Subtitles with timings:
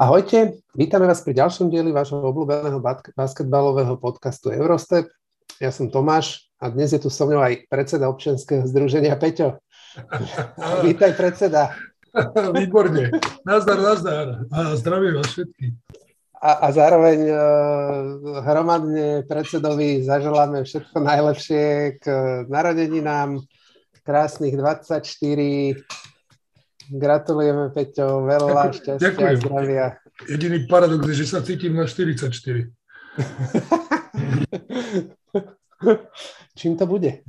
[0.00, 2.80] Ahojte, vítame vás pri ďalšom dieli vášho obľúbeného
[3.12, 5.12] basketbalového podcastu Eurostep.
[5.60, 9.60] Ja som Tomáš a dnes je tu so mnou aj predseda občianského združenia Peťo.
[10.88, 11.76] Vítaj predseda.
[12.56, 13.12] Výborne.
[13.44, 14.48] Nazdar, nazdar.
[14.48, 15.74] A zdravím vás všetkých.
[16.40, 17.36] A, a zároveň uh,
[18.40, 21.64] hromadne predsedovi zaželáme všetko najlepšie
[22.00, 22.04] k
[22.48, 23.36] narodeninám,
[24.00, 25.76] krásnych 24,
[26.90, 29.30] Gratulujeme, Peťo, veľa šťastia Ďakujem.
[29.30, 29.94] a zdravia.
[30.26, 32.34] Jediný paradox je, že sa cítim na 44.
[36.58, 37.22] Čím to bude?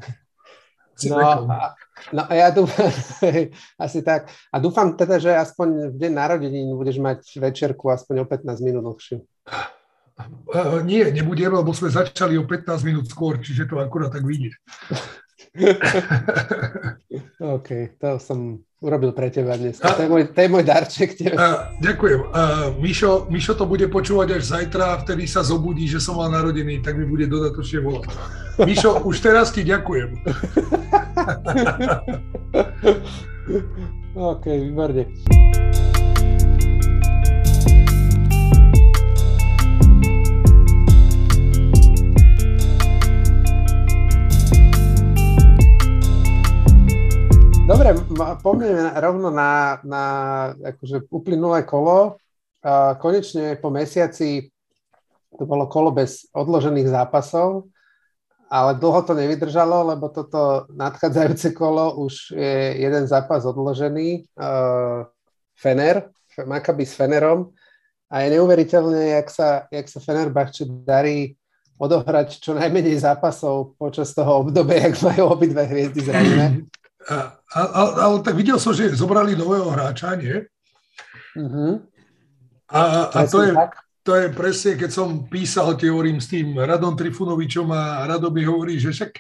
[1.06, 1.74] No a,
[2.14, 2.90] no a ja dúfam,
[3.86, 4.34] asi tak.
[4.50, 8.84] A dúfam teda, že aspoň v deň narodenín budeš mať večerku aspoň o 15 minút
[8.86, 9.22] dlhšiu.
[10.22, 14.54] Uh, nie, nebudem, lebo sme začali o 15 minút skôr, čiže to akurát tak vyjde.
[17.58, 19.78] OK, to som urobil pre teba dnes.
[19.78, 21.14] To, je môj, to je môj darček.
[21.38, 22.20] A, ďakujem.
[22.34, 26.82] A, Mišo, Mišo to bude počúvať až zajtra vtedy sa zobudí, že som mal narodený,
[26.82, 28.10] tak mi bude dodatočne volať.
[28.66, 30.10] Mišo, už teraz ti ďakujem.
[34.34, 35.06] OK, výborne.
[47.72, 47.96] Dobre,
[48.44, 50.04] poďme rovno na, na
[50.60, 52.20] akože uplynulé kolo.
[53.00, 54.52] Konečne po mesiaci
[55.40, 57.72] to bolo kolo bez odložených zápasov,
[58.52, 64.28] ale dlho to nevydržalo, lebo toto nadchádzajúce kolo už je jeden zápas odložený.
[64.36, 65.08] Uh,
[65.56, 66.12] Fener,
[66.44, 67.56] Maccabi s Fenerom
[68.12, 71.40] a je neuveriteľné, jak sa, jak sa Fenerbahče darí
[71.80, 76.48] odohrať čo najmenej zápasov počas toho obdobia, jak majú obidve hviezdy zranené.
[77.10, 80.46] Ale tak videl som, že zobrali nového hráča, nie?
[81.36, 81.82] Uh-huh.
[82.72, 83.52] A, a to, je,
[84.04, 88.48] to je presne, keď som písal, tie hovorím s tým Radom Trifunovičom a Rado mi
[88.48, 89.12] hovorí, že však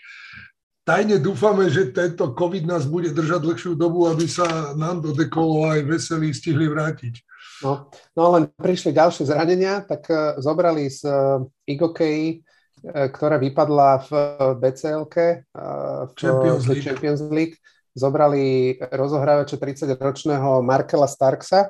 [0.88, 5.68] tajne dúfame, že tento COVID nás bude držať dlhšiu dobu, aby sa nám do dekolo
[5.68, 7.20] aj veselí stihli vrátiť.
[7.62, 12.50] No, no len prišli ďalšie zranenia, tak uh, zobrali z uh, Igokei, uh,
[12.81, 14.12] ktorá vypadla v
[14.58, 15.16] BCLK,
[15.53, 16.86] uh, v Champions League.
[16.86, 17.56] Champions League
[17.94, 21.70] zobrali rozohrávača 30-ročného Markela Starksa.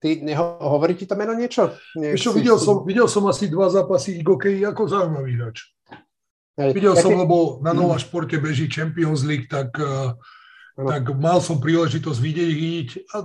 [0.00, 1.76] Ty, neho, hovorí ti to meno niečo?
[1.92, 5.76] Nie, Ešte, videl, som, videl som asi dva zápasy Igokej ako zaujímavý hráč.
[6.56, 9.76] Videl ja som, lebo na Nova Športe beží Champions League, tak,
[10.76, 12.88] tak mal som príležitosť vidieť.
[13.12, 13.16] A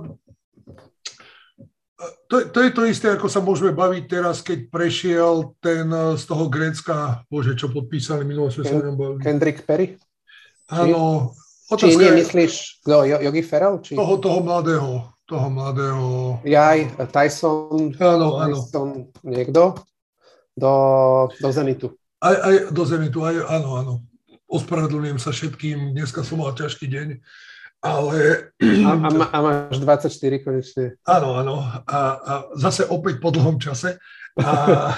[2.28, 6.22] to, to je to isté, ako sa môžeme baviť teraz, keď prešiel ten eh, z
[6.28, 9.96] toho Grécka, bože, čo podpísali minulé Ken, Kendrick Perry?
[10.68, 11.32] Áno,
[11.78, 13.78] či nie myslíš, kto, Yogi Ferrell?
[13.80, 13.94] Či...
[13.94, 16.04] Toho, toho mladého, toho mladého...
[16.42, 19.22] Jaj, Tyson, áno, Tyson áno.
[19.22, 19.78] niekto?
[20.58, 20.72] Do,
[21.38, 21.94] do Zenitu.
[22.18, 23.94] Aj, aj do Zenitu, aj, áno, áno.
[24.46, 27.08] Ospravedlňujem sa všetkým, dneska som mal ťažký deň,
[27.86, 28.50] ale...
[28.58, 30.84] A, a, a máš 24 konečne.
[31.06, 31.62] Áno, áno.
[31.86, 34.02] A, a zase opäť po dlhom čase.
[34.40, 34.94] A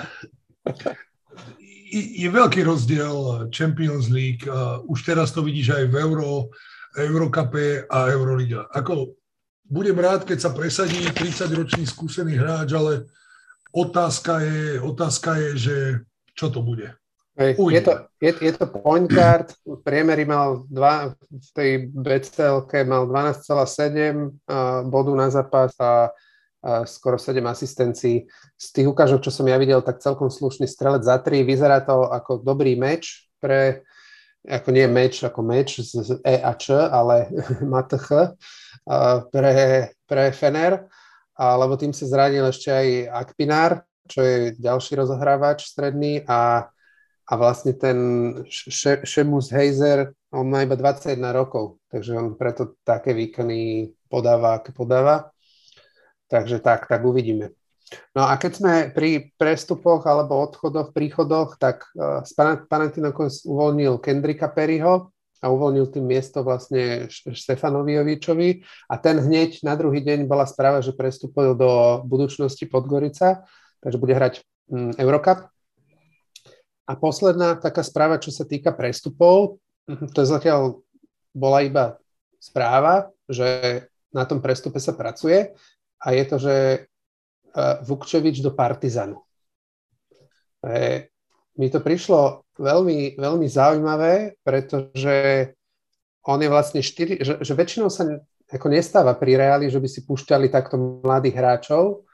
[1.88, 4.44] je veľký rozdiel Champions League.
[4.88, 6.52] Už teraz to vidíš aj v Euro,
[6.96, 8.68] Eurocupe a Euroliga.
[8.72, 9.16] Ako,
[9.64, 13.08] budem rád, keď sa presadí 30-ročný skúsený hráč, ale
[13.72, 15.76] otázka je, otázka je, že
[16.36, 16.92] čo to bude.
[17.38, 19.54] Hej, je, to, je, je to point guard,
[19.86, 26.10] priemery mal dva, v tej bcl mal 12,7 bodu na zápas a
[26.82, 28.26] skoro 7 asistencií.
[28.58, 31.46] Z tých ukážok, čo som ja videl, tak celkom slušný strelec za 3.
[31.46, 33.86] Vyzerá to ako dobrý meč pre,
[34.42, 37.30] ako nie meč ako meč z E a Č, ale
[37.62, 38.02] MATH
[39.30, 39.52] pre,
[40.10, 40.90] pre Fener,
[41.38, 46.66] lebo tým sa zranil ešte aj Akpinár, čo je ďalší rozohrávač stredný a,
[47.28, 47.98] a vlastne ten
[49.04, 55.28] Šemus Heiser, on má iba 21 rokov, takže on preto také výkony podáva, aké podáva.
[56.28, 57.52] Takže tak, tak uvidíme.
[58.12, 62.20] No a keď sme pri prestupoch alebo odchodoch, príchodoch, tak uh,
[62.68, 65.08] Panathinaikos uvoľnil Kendrika Perryho
[65.40, 68.60] a uvoľnil tým miesto vlastne Stefanovi Jovičovi
[68.92, 73.48] a ten hneď na druhý deň bola správa, že prestúpil do budúcnosti Podgorica,
[73.80, 75.48] takže bude hrať um, Eurocup.
[76.88, 80.80] A posledná taká správa, čo sa týka prestupov, mhm, to je zatiaľ
[81.36, 82.00] bola iba
[82.40, 85.52] správa, že na tom prestupe sa pracuje
[86.00, 86.78] a je to, že e,
[87.84, 89.20] Vukčevič do Partizanu.
[90.64, 91.12] E,
[91.60, 95.50] mi to prišlo veľmi, veľmi zaujímavé, pretože
[96.24, 98.08] on je vlastne štyri, že, že väčšinou sa
[98.48, 102.08] ako nestáva pri reáli, že by si púšťali takto mladých hráčov,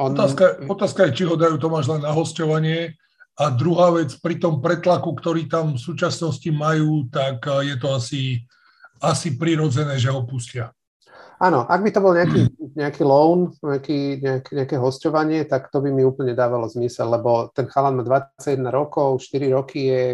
[0.00, 0.16] On...
[0.16, 2.96] Otázka, otázka je, či ho dajú Tomáš len na hostovanie.
[3.40, 8.44] A druhá vec, pri tom pretlaku, ktorý tam v súčasnosti majú, tak je to asi,
[9.00, 10.76] asi prirodzené, že ho pustia.
[11.40, 15.88] Áno, ak by to bol nejaký, nejaký loan, nejaký, nejaké, nejaké hostovanie, tak to by
[15.88, 20.04] mi úplne dávalo zmysel, lebo ten chalan má 21 rokov, 4 roky je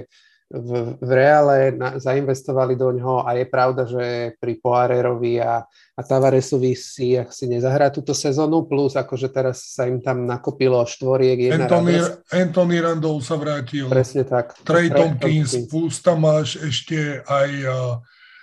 [0.46, 6.00] v, v reále na, zainvestovali do ňoho a je pravda, že pri Poirerovi a, a
[6.06, 11.50] Tavaresovi si, ak si nezahrá túto sezónu, plus akože teraz sa im tam nakopilo štvoriek,
[11.50, 11.98] jedna Anthony,
[12.30, 13.90] Anthony Randall sa vrátil.
[13.90, 14.54] Presne tak.
[14.62, 17.50] Trey Tompkins, plus tam máš ešte aj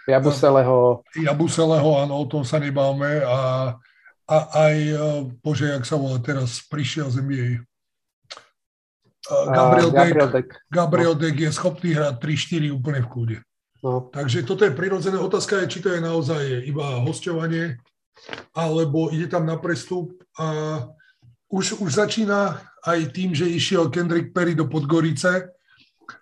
[0.04, 1.08] Jabuseleho.
[1.16, 3.72] Jabuseleho, áno, o tom sa nebáme a,
[4.28, 4.76] a aj,
[5.40, 7.50] bože, jak sa volá teraz, prišiel z NBA.
[9.24, 11.16] Gabriel, uh, Gabriel Deck, Gabriel.
[11.16, 13.38] Deck je schopný hrať 3-4 úplne v kľude.
[13.84, 14.08] No.
[14.12, 15.20] Takže toto je prirodzené.
[15.20, 17.80] Otázka je, či to je naozaj iba hostovanie,
[18.56, 20.48] alebo ide tam na prestup a
[21.52, 25.52] už, už začína aj tým, že išiel Kendrick Perry do Podgorice,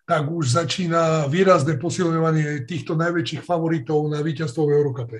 [0.05, 5.17] tak už začína výrazné posilňovanie týchto najväčších favoritov na víťazstvo v Eurocupe.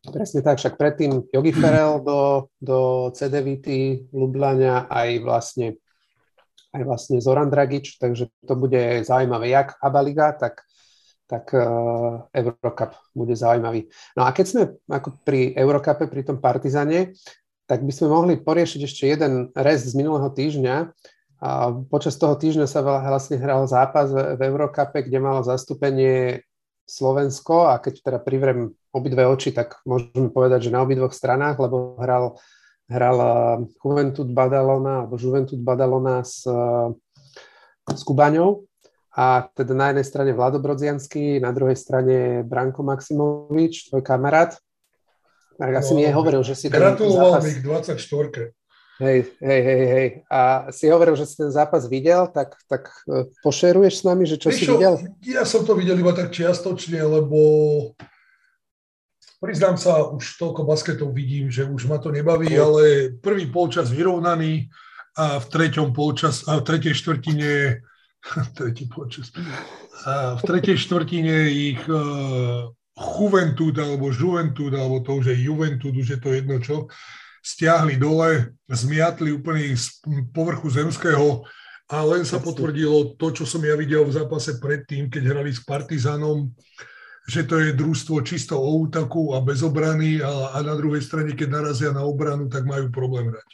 [0.00, 5.66] Presne tak, však predtým Jogi Ferel do, do CDVT Lublania aj vlastne
[6.70, 10.62] aj vlastne Zoran Dragič, takže to bude zaujímavé, jak Abaliga, tak,
[11.26, 13.90] tak uh, Eurocup bude zaujímavý.
[14.14, 17.14] No a keď sme ako pri Eurocupe, pri tom Partizane,
[17.66, 20.90] tak by sme mohli poriešiť ešte jeden rest z minulého týždňa,
[21.40, 26.44] a počas toho týždňa sa vlastne hral zápas v, Eurocupe, kde malo zastúpenie
[26.84, 27.72] Slovensko.
[27.72, 32.36] A keď teda privrem obidve oči, tak môžeme povedať, že na obidvoch stranách, lebo hral,
[32.90, 33.18] hral
[33.78, 36.42] Juventud Badalona alebo Juventud Badalona s,
[37.86, 38.66] s Kubaňou
[39.14, 44.54] a teda na jednej strane Vlado Brodziansky, na druhej strane Branko Maximovič, tvoj kamarát.
[45.58, 46.66] Tak asi no, mi je hovoril, že si...
[46.70, 48.54] Gratuloval mi k 24.
[49.00, 50.08] Hej, hej, hej, hej.
[50.28, 54.36] A si hovoril, že si ten zápas videl, tak, tak e, pošeruješ s nami, že
[54.36, 55.00] čo Víš si videl?
[55.24, 57.40] Ja som to videl iba tak čiastočne, lebo
[59.40, 64.68] priznám sa, už toľko basketov vidím, že už ma to nebaví, ale prvý polčas vyrovnaný
[65.16, 67.80] a v treťom polčas, a v tretej štvrtine
[68.56, 69.32] tretí polčas,
[70.04, 72.68] a v tretej štvrtine ich uh,
[73.00, 76.86] Juventud alebo Juventud, alebo to už je Juventud, už je to jedno čo,
[77.40, 79.88] stiahli dole, zmiatli úplne z
[80.36, 81.48] povrchu zemského
[81.90, 85.64] a len sa potvrdilo to, čo som ja videl v zápase predtým, keď hrali s
[85.64, 86.52] Partizánom,
[87.30, 91.38] že to je družstvo čisto o útaku a bez obrany a, a na druhej strane,
[91.38, 93.48] keď narazia na obranu, tak majú problém hrať.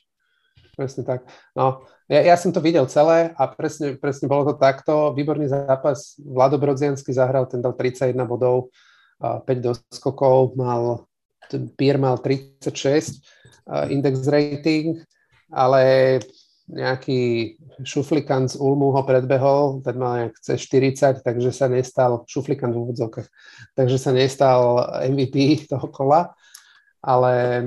[0.73, 1.29] Presne tak.
[1.53, 5.13] No, ja, ja som to videl celé a presne, presne bolo to takto.
[5.13, 6.17] Výborný zápas.
[6.21, 8.73] Vlado Brodziansky zahral, ten dal 31 bodov,
[9.21, 11.09] 5 doskokov, mal,
[11.77, 13.21] Pier mal 36
[13.67, 15.03] Eh, index rating,
[15.51, 15.83] ale
[16.67, 17.55] nejaký
[17.87, 23.29] šuflikant z Ulmu ho predbehol, ten mal nejak C40, takže sa nestal, šuflikant v úvodzovkách,
[23.79, 26.35] takže sa nestal MVP toho kola,
[26.99, 27.67] ale,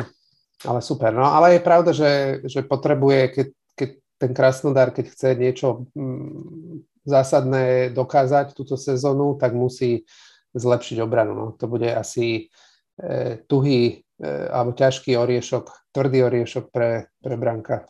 [0.67, 1.15] ale super.
[1.15, 3.47] No ale je pravda, že, že potrebuje, keď,
[3.79, 10.03] keď ten Krasnodar, keď chce niečo mm, zásadné dokázať túto sezónu, tak musí
[10.51, 11.33] zlepšiť obranu.
[11.39, 11.45] No.
[11.55, 12.51] To bude asi
[12.99, 17.87] e, tuhý E, alebo ťažký oriešok, tvrdý oriešok pre, pre Branka,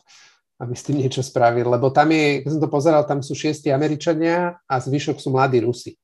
[0.60, 1.64] aby s tým niečo spravil.
[1.64, 5.64] Lebo tam je, keď som to pozeral, tam sú šiesti Američania a zvyšok sú mladí
[5.64, 5.96] Rusi.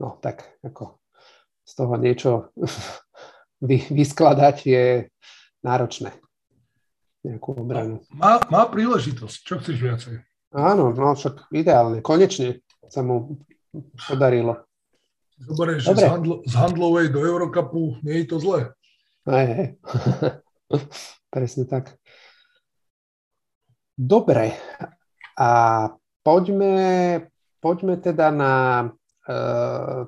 [0.00, 0.96] No tak ako
[1.68, 2.30] z toho niečo
[3.68, 4.84] vy, vyskladať je
[5.60, 6.16] náročné.
[7.20, 8.00] Nejakú obranu.
[8.16, 9.36] Má, má príležitosť.
[9.44, 10.14] Čo chceš viacej?
[10.56, 12.00] Áno, no však ideálne.
[12.00, 13.38] Konečne sa mu
[14.08, 14.64] podarilo.
[15.40, 18.72] Zoberieš, že z, handlo, z handlovej do Eurocupu nie je to zlé.
[19.28, 19.68] Hej, hej.
[21.32, 21.96] Presne tak.
[23.96, 24.54] Dobre.
[25.38, 25.50] A
[26.20, 26.78] poďme,
[27.62, 28.54] poďme teda na
[28.84, 28.86] e,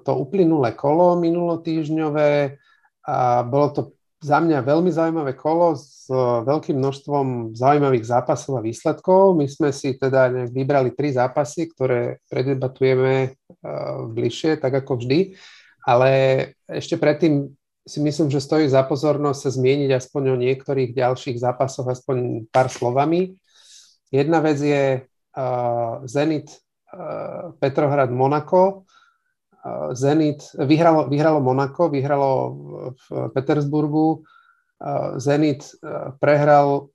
[0.04, 2.58] to uplynulé kolo minulotýžňové.
[3.02, 3.80] A bolo to
[4.22, 6.06] za mňa veľmi zaujímavé kolo s
[6.46, 9.34] veľkým množstvom zaujímavých zápasov a výsledkov.
[9.34, 15.34] My sme si teda vybrali tri zápasy, ktoré predebatujeme uh, bližšie, tak ako vždy.
[15.82, 16.10] Ale
[16.70, 17.50] ešte predtým
[17.82, 22.70] si myslím, že stojí za pozornosť sa zmieniť aspoň o niektorých ďalších zápasoch, aspoň pár
[22.70, 23.34] slovami.
[24.12, 28.84] Jedna vec je uh, Zenit uh, Petrohrad Monako.
[29.64, 32.30] Uh, Zenit vyhralo, vyhralo Monako, vyhralo
[32.92, 34.22] v Petersburgu.
[35.22, 35.78] Zenit
[36.18, 36.90] prehral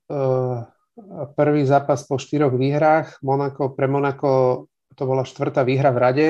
[1.40, 3.24] prvý zápas po štyroch výhrách.
[3.24, 6.28] Monako, pre Monako to bola štvrtá výhra v rade.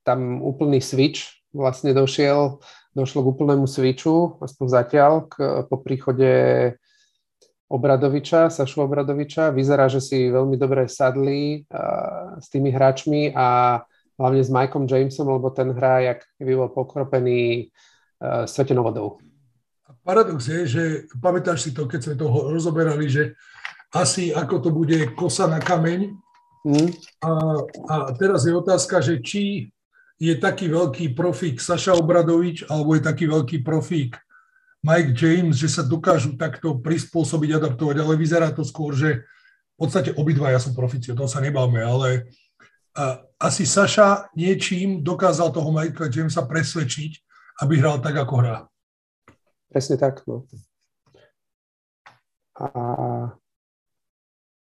[0.00, 2.56] Tam úplný switch vlastne došiel
[2.96, 6.30] došlo k úplnému switchu, aspoň zatiaľ, k, po príchode
[7.74, 9.50] Obradoviča, Sašu Obradoviča.
[9.50, 13.82] Vyzerá, že si veľmi dobre sadli uh, s tými hráčmi a
[14.14, 17.66] hlavne s Mikeom Jamesom, lebo ten hrá, jak by bol pokropený
[18.22, 19.18] uh, svetenou vodou.
[20.06, 20.82] Paradox je, že
[21.18, 23.34] pamätáš si to, keď sme to rozoberali, že
[23.90, 26.14] asi ako to bude kosa na kameň.
[26.62, 26.90] Mm.
[27.26, 27.30] A,
[27.90, 29.74] a teraz je otázka, že či
[30.18, 34.14] je taký veľký profík Saša Obradovič alebo je taký veľký profík
[34.84, 39.24] Mike James, že sa dokážu takto prispôsobiť, adaptovať, ale vyzerá to skôr, že
[39.74, 42.28] v podstate obidvaja sú profici, o tom sa nebáme, ale
[43.40, 47.12] asi Saša niečím dokázal toho Michaela Jamesa presvedčiť,
[47.64, 48.56] aby hral tak, ako hrá.
[49.72, 50.46] Presne tak, no.
[52.54, 52.66] A,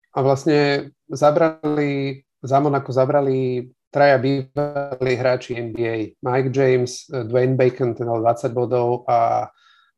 [0.09, 6.17] a vlastne zabrali, za Monaco zabrali traja bývalí hráči NBA.
[6.25, 9.47] Mike James, Dwayne Bacon, ten 20 bodov a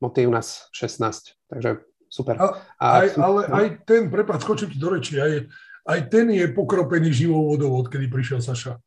[0.01, 2.37] Moty u nás 16, takže super.
[2.37, 2.45] A,
[2.77, 3.55] a, aj, ale no.
[3.55, 5.49] aj ten, prepáč, skočím ti do reči, aj,
[5.89, 8.77] aj ten je pokropený živou vodou, odkedy prišiel Saša.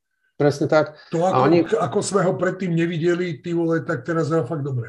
[0.41, 0.97] Presne tak.
[1.13, 1.59] To, ako, oni...
[1.69, 4.89] ako sme ho predtým nevideli, ty vole, tak teraz je fakt dobre.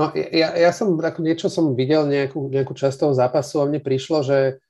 [0.00, 3.84] No ja, ja som, ako niečo som videl, nejakú, nejakú časť toho zápasu a mne
[3.84, 4.64] prišlo, že,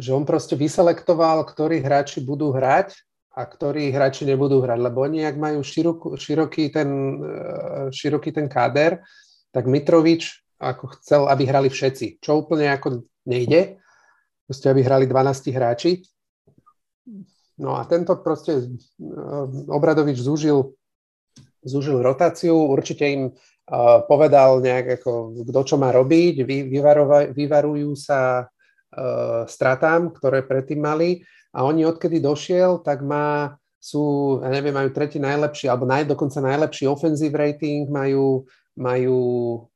[0.00, 2.96] že on proste vyselektoval, ktorí hráči budú hrať
[3.36, 6.88] a ktorí hráči nebudú hrať, lebo oni, ak majú širokú, široký, ten,
[7.20, 9.04] eh, široký ten káder,
[9.50, 13.76] tak Mitrovič ako chcel, aby hrali všetci, čo úplne ako nejde,
[14.48, 16.06] proste aby hrali 12 hráči.
[17.56, 20.76] No a tento proste eh, Obradovič zúžil,
[21.64, 26.56] zúžil rotáciu, určite im uh, povedal nejak ako kto čo má robiť, vy,
[27.34, 31.26] vyvarujú sa uh, stratám, ktoré predtým mali.
[31.50, 36.38] A oni odkedy došiel, tak má sú, ja neviem, majú tretí najlepší, alebo naj, dokonca
[36.38, 39.20] najlepší offensive rating, majú majú,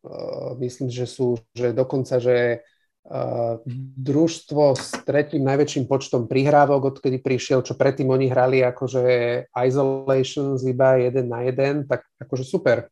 [0.04, 2.61] uh, myslím, že sú, že dokonca, že
[3.09, 3.59] uh,
[3.97, 9.02] družstvo s tretím najväčším počtom prihrávok, odkedy prišiel, čo predtým oni hrali akože
[9.50, 12.87] isolations iba jeden na jeden, tak akože super.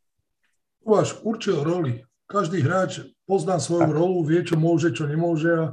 [0.89, 2.03] Máš určil roli.
[2.29, 3.97] Každý hráč pozná svoju tak.
[3.97, 5.65] rolu, vie, čo môže, čo nemôže a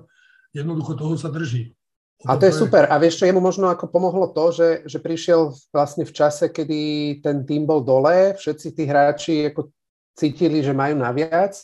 [0.56, 1.76] jednoducho toho sa drží.
[2.24, 2.88] A to je super.
[2.88, 6.80] A vieš, čo jemu možno ako pomohlo to, že, že prišiel vlastne v čase, kedy
[7.20, 9.70] ten tým bol dole, všetci tí hráči ako
[10.16, 11.60] cítili, že majú naviac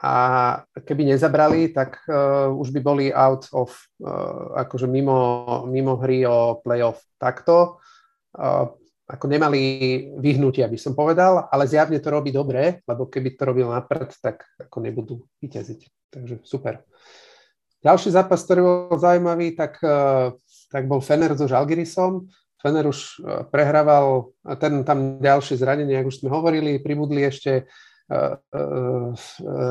[0.00, 0.14] a
[0.80, 6.60] keby nezabrali, tak uh, už by boli out of, uh, akože mimo, mimo hry o
[6.64, 7.80] playoff takto.
[8.32, 8.72] Uh,
[9.10, 9.60] ako nemali
[10.22, 14.46] vyhnutia, by som povedal, ale zjavne to robí dobre, lebo keby to robil napred, tak
[14.54, 15.80] ako nebudú vyťaziť.
[16.14, 16.86] Takže super.
[17.82, 19.82] Ďalší zápas, ktorý bol zaujímavý, tak,
[20.70, 22.30] tak bol Fener so Žalgirisom.
[22.60, 28.36] Fener už e, prehrával, ten tam ďalšie zranenie, ako už sme hovorili, pribudli ešte uh,
[28.36, 29.14] uh,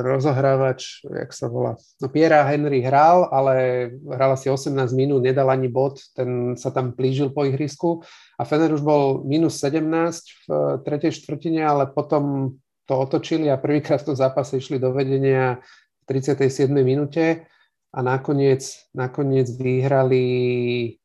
[0.01, 5.67] rozohrávač, jak sa volá, no Piera Henry hral, ale hral asi 18 minút, nedal ani
[5.67, 8.01] bod, ten sa tam plížil po ihrisku.
[8.39, 10.49] A Fener už bol minus 17 v
[10.87, 12.55] tretej štvrtine, ale potom
[12.87, 15.61] to otočili a prvýkrát v tom zápase išli do vedenia
[16.07, 16.71] v 37.
[16.81, 17.45] minúte.
[17.89, 20.21] A nakoniec, nakoniec vyhrali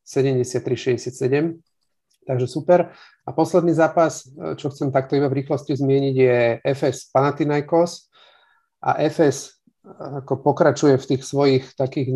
[0.05, 1.64] 73-67
[2.25, 2.91] takže super.
[3.25, 8.09] A posledný zápas, e, čo chcem takto iba v rýchlosti zmieniť, je FS Panathinaikos.
[8.81, 9.89] A FS e,
[10.25, 12.09] ako pokračuje v tých svojich takých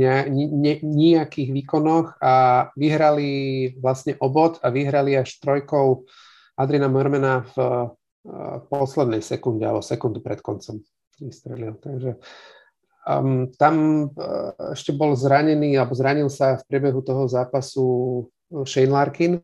[0.82, 3.30] nejakých výkonoch a vyhrali
[3.78, 6.10] vlastne obod a vyhrali až trojkou
[6.58, 7.68] Adrina Mermena v e,
[8.68, 10.82] poslednej sekunde alebo sekundu pred koncom
[11.22, 11.76] vystrelil.
[11.76, 12.16] Takže
[13.04, 14.08] um, tam
[14.72, 17.88] ešte bol zranený alebo zranil sa v priebehu toho zápasu
[18.64, 19.44] Shane Larkin,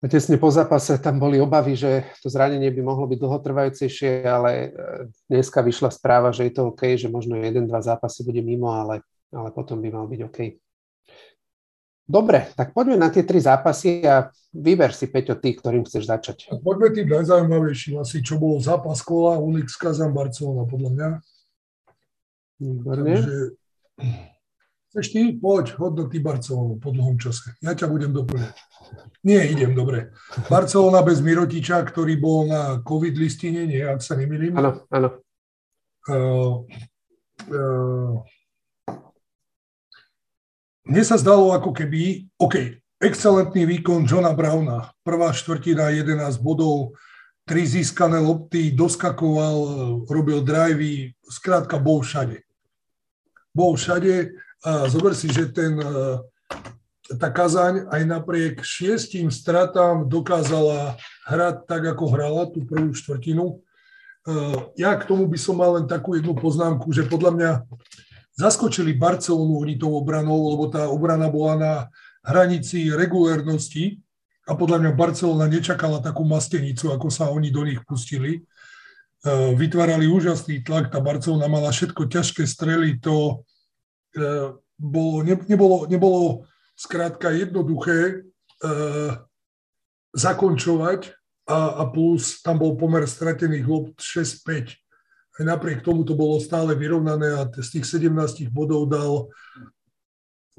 [0.00, 4.68] Tesne po zápase tam boli obavy, že to zranenie by mohlo byť dlhotrvajúcejšie, ale e,
[5.28, 9.04] dneska vyšla správa, že je to OK, že možno jeden, dva zápasy bude mimo, ale,
[9.28, 10.38] ale potom by mal byť OK.
[12.08, 16.48] Dobre, tak poďme na tie tri zápasy a vyber si, Peťo, tých, ktorým chceš začať.
[16.64, 21.08] Poďme tým najzaujímavejším asi, čo bol zápas kola Unix Kazan Barcelona, podľa mňa.
[22.56, 23.04] Výborne.
[23.04, 23.36] Takže
[24.90, 25.20] Chceš ty?
[25.38, 27.54] Poď, hodnoty Barcelonu po dlhom čase.
[27.62, 28.58] Ja ťa budem doplňať.
[29.22, 30.10] Nie, idem, dobre.
[30.50, 34.50] Barcelona bez Mirotiča, ktorý bol na COVID listine, nie, ak sa nemýlim.
[34.58, 35.22] Áno, áno.
[36.10, 36.66] Uh,
[37.54, 38.18] uh,
[40.90, 44.90] mne sa zdalo ako keby, OK, excelentný výkon Johna Browna.
[45.06, 46.98] Prvá štvrtina, 11 bodov,
[47.46, 49.58] tri získané lopty, doskakoval,
[50.10, 52.42] robil drivey, skrátka bol všade.
[53.54, 56.20] Bol všade zober si, že ten, e,
[57.16, 63.44] tá Kazaň aj napriek šiestim stratám dokázala hrať tak, ako hrala tú prvú štvrtinu.
[63.50, 64.34] E,
[64.76, 67.50] ja k tomu by som mal len takú jednu poznámku, že podľa mňa
[68.36, 71.72] zaskočili Barcelonu oni tou obranou, lebo tá obrana bola na
[72.20, 74.00] hranici regulérnosti
[74.44, 78.38] a podľa mňa Barcelona nečakala takú mastenicu, ako sa oni do nich pustili.
[78.38, 78.40] E,
[79.56, 83.40] vytvárali úžasný tlak, tá Barcelona mala všetko ťažké strely, to
[84.80, 88.24] bolo, ne, nebolo, nebolo skrátka jednoduché
[88.64, 89.12] uh,
[90.16, 91.12] zakončovať
[91.50, 94.78] a, a plus tam bol pomer stratených lob 6-5.
[95.40, 99.28] Aj napriek tomu to bolo stále vyrovnané a z tých 17 bodov dal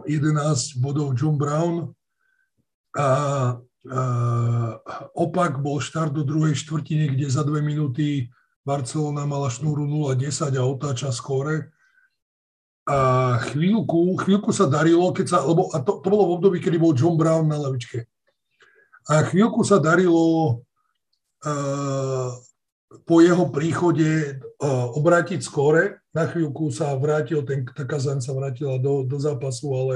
[0.06, 1.94] 11 bodov John Brown
[2.98, 3.10] a, a
[5.14, 8.30] opak bol štart do druhej štvrtiny, kde za dve minúty
[8.62, 11.74] Barcelona mala šnúru 0-10 a otáča skóre
[12.90, 16.82] a chvíľku, chvíľku sa darilo, keď sa, lebo, a to, to bolo v období, kedy
[16.82, 18.10] bol John Brown na lavičke.
[19.06, 20.66] A chvíľku sa darilo
[21.46, 22.30] uh,
[23.06, 26.02] po jeho príchode uh, obrátiť skóre.
[26.10, 29.96] Na chvíľku sa vrátil, ten, tá Kazan sa vrátila do, do zápasu, ale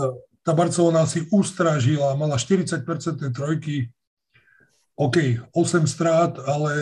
[0.00, 2.80] uh, tá Barcelona si ustražila, mala 40%
[3.28, 3.92] trojky,
[4.96, 6.72] OK, 8 strát, ale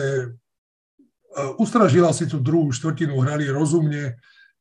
[1.35, 4.15] uh, ustražila si tú druhú štvrtinu, hrali rozumne,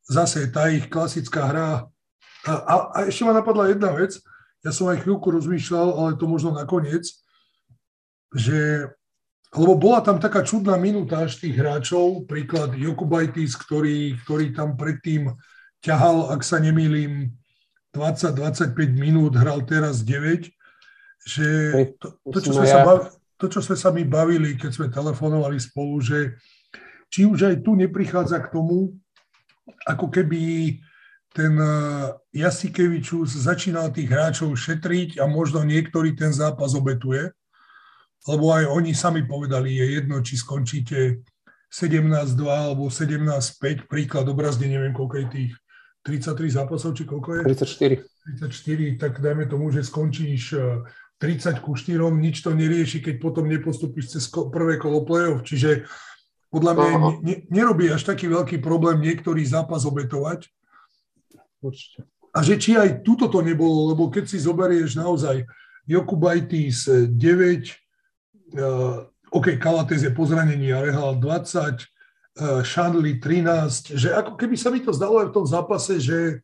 [0.07, 1.71] zase tá ich klasická hra.
[2.47, 4.19] A, a, a ešte ma napadla jedna vec,
[4.63, 7.07] ja som aj chvíľku rozmýšľal, ale to možno nakoniec,
[8.35, 8.91] že
[9.53, 15.29] lebo bola tam taká čudná minúta až tých hráčov, príklad Jokubaitis, ktorý, ktorý tam predtým
[15.85, 17.37] ťahal, ak sa nemýlim,
[17.93, 20.49] 20-25 minút, hral teraz 9,
[21.29, 21.47] že
[22.01, 25.61] to, to, čo sme sa bavili, to, čo sme sa mi bavili, keď sme telefonovali
[25.61, 26.41] spolu, že
[27.13, 28.97] či už aj tu neprichádza k tomu,
[29.87, 30.77] ako keby
[31.33, 37.33] ten eh, Jasikevičus začínal tých hráčov šetriť a možno niektorý ten zápas obetuje,
[38.29, 41.25] lebo aj oni sami povedali, je jedno, či skončíte
[41.73, 45.53] 17-2 alebo 17-5, príklad obrazne, neviem, koľko je tých
[46.05, 47.43] 33 zápasov, či koľko je?
[47.49, 48.05] 34.
[48.39, 50.55] 34, tak dajme tomu, že skončíš
[51.17, 55.89] 30 eh, ku 4, nič to nerieši, keď potom nepostupíš cez prvé kolo play-off, čiže
[56.53, 60.53] podľa mňa ne, ne, nerobí až taký veľký problém niektorý zápas obetovať.
[61.65, 62.05] Určite.
[62.33, 65.49] A že či aj tuto to nebolo, lebo keď si zoberieš naozaj
[65.89, 74.13] Jokubaitis 9, uh, OK, Kalates je po zranení, ale hral 20, uh, Shandley 13, že
[74.13, 76.41] ako keby sa mi to zdalo aj v tom zápase, že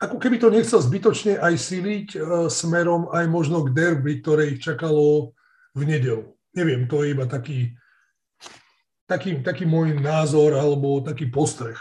[0.00, 4.64] ako keby to nechcel zbytočne aj siliť uh, smerom aj možno k derby, ktoré ich
[4.64, 5.36] čakalo
[5.76, 6.24] v nedelu.
[6.56, 7.76] Neviem, to je iba taký,
[9.10, 11.76] taký, taký môj názor alebo taký postreh.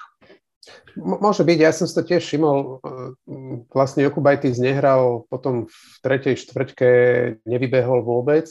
[0.98, 2.82] Môže byť, ja som si to tiež všimol,
[3.70, 6.90] vlastne Jokubajtis nehral, potom v tretej štvrťke
[7.46, 8.50] nevybehol vôbec.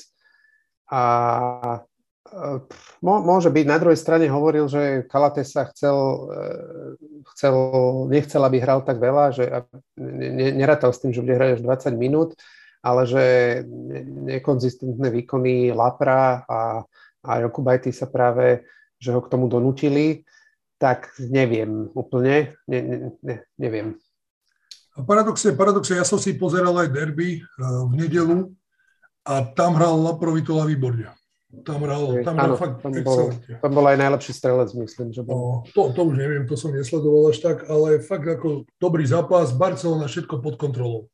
[0.88, 1.02] A
[3.04, 6.46] môže byť, na druhej strane hovoril, že Kalate sa chcel, e,
[7.36, 7.54] chcel,
[8.08, 9.44] nechcel, aby hral tak veľa, že
[10.56, 12.36] nerátal s tým, že bude hrať až 20 minút,
[12.84, 13.24] ale že
[14.28, 16.84] nekonzistentné výkony Lapra a
[17.28, 18.64] a Jokubajty sa práve,
[18.96, 20.24] že ho k tomu donútili,
[20.80, 23.98] tak neviem úplne, ne, ne, ne, neviem.
[24.98, 28.50] Paradoxe, paradoxe, ja som si pozeral aj derby uh, v nedelu
[29.22, 31.12] a tam hral Laprovitola výborne.
[31.64, 35.64] Tam hral, tam hral fakt tam bol, tam bol aj najlepší strelec, myslím, že bol.
[35.64, 39.56] No, to, to už neviem, to som nesledoval až tak, ale fakt ako dobrý zápas,
[39.56, 41.08] Barcelona všetko pod kontrolou.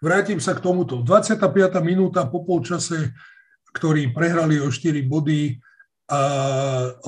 [0.00, 1.04] Vrátim sa k tomuto.
[1.04, 1.52] 25.
[1.84, 3.12] minúta po polčase
[3.74, 5.58] ktorí prehrali o 4 body
[6.08, 6.20] a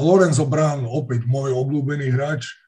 [0.01, 2.59] Lorenzo Brown, opäť môj obľúbený hráč,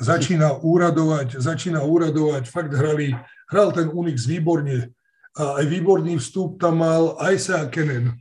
[0.00, 3.16] začína úradovať, začína úradovať, fakt hrali,
[3.48, 4.92] hral ten Unix výborne.
[5.38, 8.18] A aj výborný vstup tam mal Isaiah Kenen,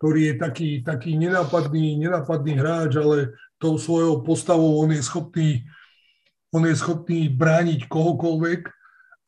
[0.00, 5.62] ktorý je taký, taký nenápadný, nenápadný hráč, ale tou svojou postavou on je schopný,
[6.50, 8.60] on je schopný brániť kohokoľvek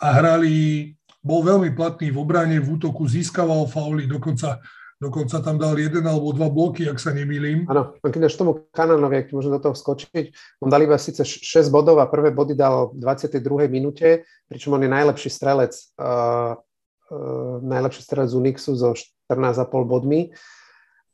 [0.00, 4.64] a hrali, bol veľmi platný v obrane, v útoku, získaval fauly, dokonca
[5.04, 7.68] Dokonca tam dal jeden alebo dva bloky, ak sa nemýlim.
[7.68, 10.32] Áno, keď až tomu Kananovi, ak môžem do toho skočiť,
[10.64, 13.68] on dal iba síce 6 bodov a prvé body dal v 22.
[13.68, 20.32] minúte, pričom on je najlepší strelec, uh, uh, najlepší strelec Unixu so 14,5 bodmi.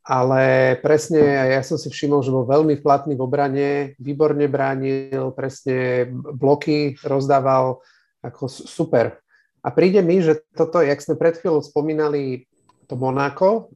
[0.07, 6.09] Ale presne, ja som si všimol, že bol veľmi platný v obrane, výborne bránil, presne
[6.15, 7.83] bloky rozdával,
[8.23, 9.19] ako super.
[9.61, 12.49] A príde mi, že toto, jak sme pred chvíľou spomínali,
[12.91, 13.71] to Monako,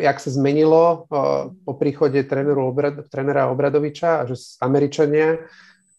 [0.00, 1.04] jak sa zmenilo
[1.64, 5.44] po príchode Obrad, trénera Obradoviča, že Američania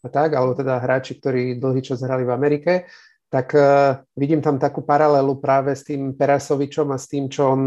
[0.01, 2.73] a tak, alebo teda hráči, ktorí dlhý čas hrali v Amerike,
[3.27, 7.61] tak uh, vidím tam takú paralelu práve s tým Perasovičom a s tým, čo on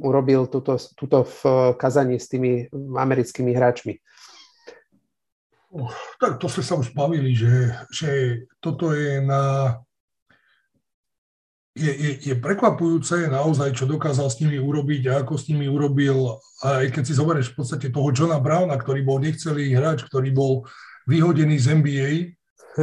[0.00, 1.40] urobil tuto, tuto v
[1.76, 3.94] Kazaní s tými americkými hráčmi.
[6.18, 8.10] tak to sme sa už bavili, že, že
[8.58, 9.76] toto je na...
[11.80, 16.36] Je, je, je prekvapujúce naozaj, čo dokázal s nimi urobiť a ako s nimi urobil,
[16.60, 20.68] aj keď si zoberieš v podstate toho Johna Browna, ktorý bol nechcelý hráč, ktorý bol
[21.08, 22.12] vyhodený z NBA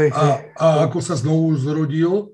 [0.09, 2.33] a, a ako sa znovu zrodil.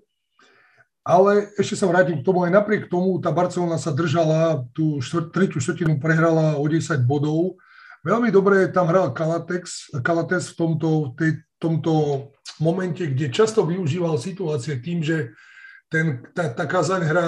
[1.03, 5.35] Ale ešte sa vrátim k tomu, aj napriek tomu tá Barcelona sa držala, tú štvrt,
[5.35, 7.59] tretiu štvrtinu prehrala o 10 bodov,
[8.03, 12.27] Veľmi dobre tam hral Kalatex, Kalates v tomto, tej, tomto
[12.59, 15.31] momente, kde často využíval situácie tým, že
[15.93, 17.27] ten, tá, tá Kazaň hrá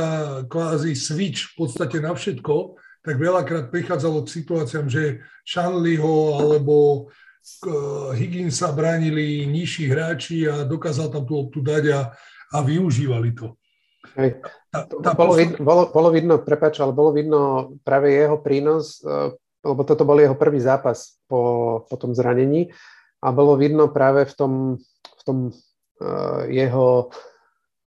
[0.50, 6.76] kvázi switch v podstate na všetko, tak veľakrát prichádzalo k situáciám, že Shanleyho alebo
[7.06, 12.00] uh, Higginsa bránili nižší hráči a dokázal tam tú loptu dať a,
[12.50, 13.54] a využívali to.
[14.18, 14.42] Hej.
[14.74, 19.30] Tá, tá bolo, vidno, bolo, bolo vidno, prepáč, ale bolo vidno práve jeho prínos uh,
[19.66, 22.70] lebo toto bol jeho prvý zápas po, po tom zranení
[23.26, 24.54] a bolo vidno práve v tom,
[25.02, 27.10] v tom uh, jeho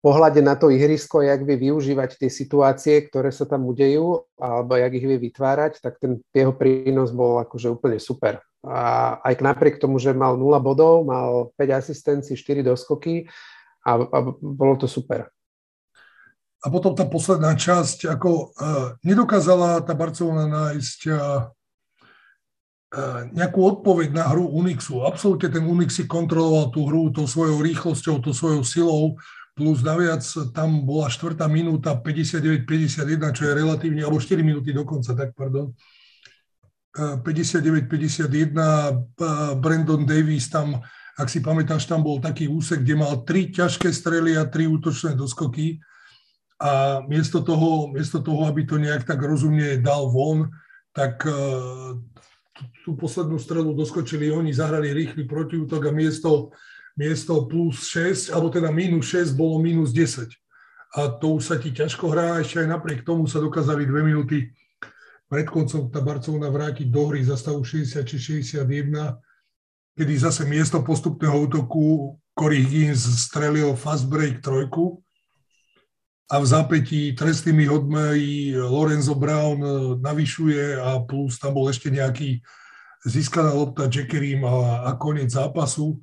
[0.03, 4.93] pohľade na to ihrisko, jak vie využívať tie situácie, ktoré sa tam udejú, alebo jak
[4.99, 8.43] ich vie vytvárať, tak ten jeho prínos bol akože úplne super.
[8.67, 13.31] A aj napriek tomu, že mal 0 bodov, mal 5 asistencií, 4 doskoky
[13.87, 15.31] a, a bolo to super.
[16.63, 21.51] A potom tá posledná časť, ako uh, nedokázala tá Barcelona nájsť uh,
[23.33, 25.01] nejakú odpoveď na hru Unixu.
[25.03, 29.17] Absolútne ten Unix si kontroloval tú hru tou svojou rýchlosťou, tou svojou silou,
[29.53, 30.25] plus naviac
[30.57, 35.73] tam bola štvrtá minúta 59-51, čo je relatívne, alebo 4 minúty dokonca, tak pardon.
[36.93, 38.53] 59-51,
[39.57, 40.77] Brandon Davis tam,
[41.17, 45.17] ak si pamätáš, tam bol taký úsek, kde mal tri ťažké strely a tri útočné
[45.17, 45.81] doskoky
[46.61, 50.53] a miesto toho, miesto toho, aby to nejak tak rozumne dal von,
[50.93, 51.25] tak
[52.85, 56.53] tú poslednú strelu doskočili oni, zahrali rýchly protiútok a miesto,
[56.97, 60.29] miesto plus 6, alebo teda minus 6 bolo minus 10.
[60.93, 64.53] A to už sa ti ťažko hrá, ešte aj napriek tomu sa dokázali dve minúty
[65.33, 68.69] pred koncom tá Barcelona vrátiť do hry za stavu 60 či 61,
[69.97, 75.01] kedy zase miesto postupného útoku Corey Higgins strelil fast break trojku
[76.29, 79.61] a v zápätí trestnými hodmi Lorenzo Brown
[80.05, 82.45] navyšuje a plus tam bol ešte nejaký
[83.09, 85.97] získaná lopta Jackerim a, a koniec zápasu,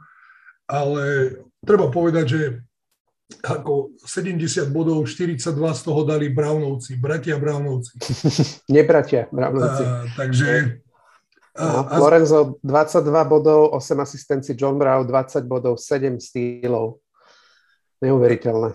[0.70, 1.34] ale
[1.66, 2.42] treba povedať, že
[3.46, 7.98] ako 70 bodov, 42 z toho dali Brownovci, bratia Brownovci.
[8.76, 9.84] Nebratia Brownovci.
[9.86, 10.50] A, takže...
[11.60, 17.02] A, a, Lorenzo 22 bodov, 8 asistencií, John Brown 20 bodov, 7 stýlov.
[18.00, 18.74] Neuveriteľné.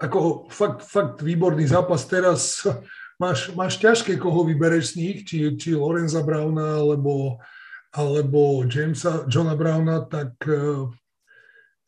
[0.00, 2.06] Ako fakt, fakt výborný zápas.
[2.08, 2.64] Teraz
[3.20, 7.36] máš, máš ťažké, koho vybereš z nich, či, či Lorenza Browna, alebo
[7.90, 10.38] alebo Jamesa, Johna Browna, tak...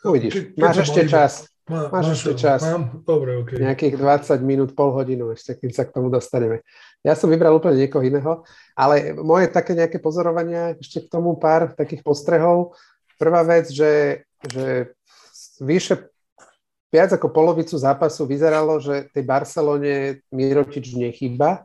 [0.03, 1.47] Uvidíš, ke, máš ešte čas.
[1.71, 2.61] Má, máš, máš ešte čas.
[2.67, 3.07] Mám?
[3.07, 3.63] Dobre, okay.
[3.63, 6.67] Nejakých 20 minút, pol hodinu ešte, kým sa k tomu dostaneme.
[7.07, 8.43] Ja som vybral úplne niekoho iného,
[8.75, 12.75] ale moje také nejaké pozorovania, ešte k tomu pár takých postrehov.
[13.15, 14.91] Prvá vec, že, že
[15.63, 16.11] vyše
[16.91, 21.63] viac ako polovicu zápasu vyzeralo, že tej Barcelone Mirotič nechýba,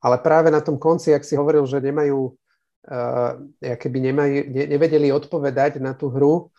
[0.00, 3.30] ale práve na tom konci, ak si hovoril, že nemajú uh,
[3.60, 6.50] keby nemaj, ne, nevedeli odpovedať na tú hru,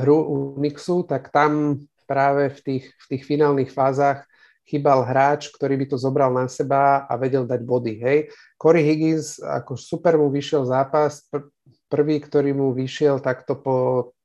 [0.00, 0.18] hru
[0.56, 4.26] Unixu, tak tam práve v tých, v tých finálnych fázach
[4.66, 7.94] chýbal hráč, ktorý by to zobral na seba a vedel dať body.
[7.98, 8.18] Hej.
[8.54, 11.50] Corey Higgins, ako super mu vyšiel zápas, pr-
[11.90, 13.76] prvý, ktorý mu vyšiel takto po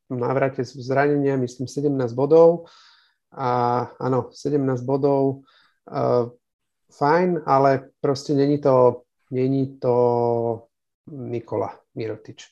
[0.06, 2.70] návrate z zranenia, myslím 17 bodov.
[3.34, 5.44] A áno, 17 bodov,
[5.90, 6.30] uh,
[6.94, 10.68] fajn, ale proste není to Není to
[11.12, 12.50] Nikola Mirotič.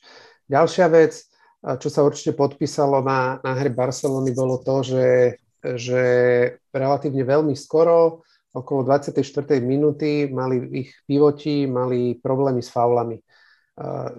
[0.50, 1.22] Ďalšia vec,
[1.64, 5.08] čo sa určite podpísalo na, na hre Barcelony, bolo to, že,
[5.64, 6.02] že
[6.68, 8.20] relatívne veľmi skoro,
[8.54, 9.58] okolo 24.
[9.64, 13.18] minúty, mali ich pivoti, mali problémy s faulami.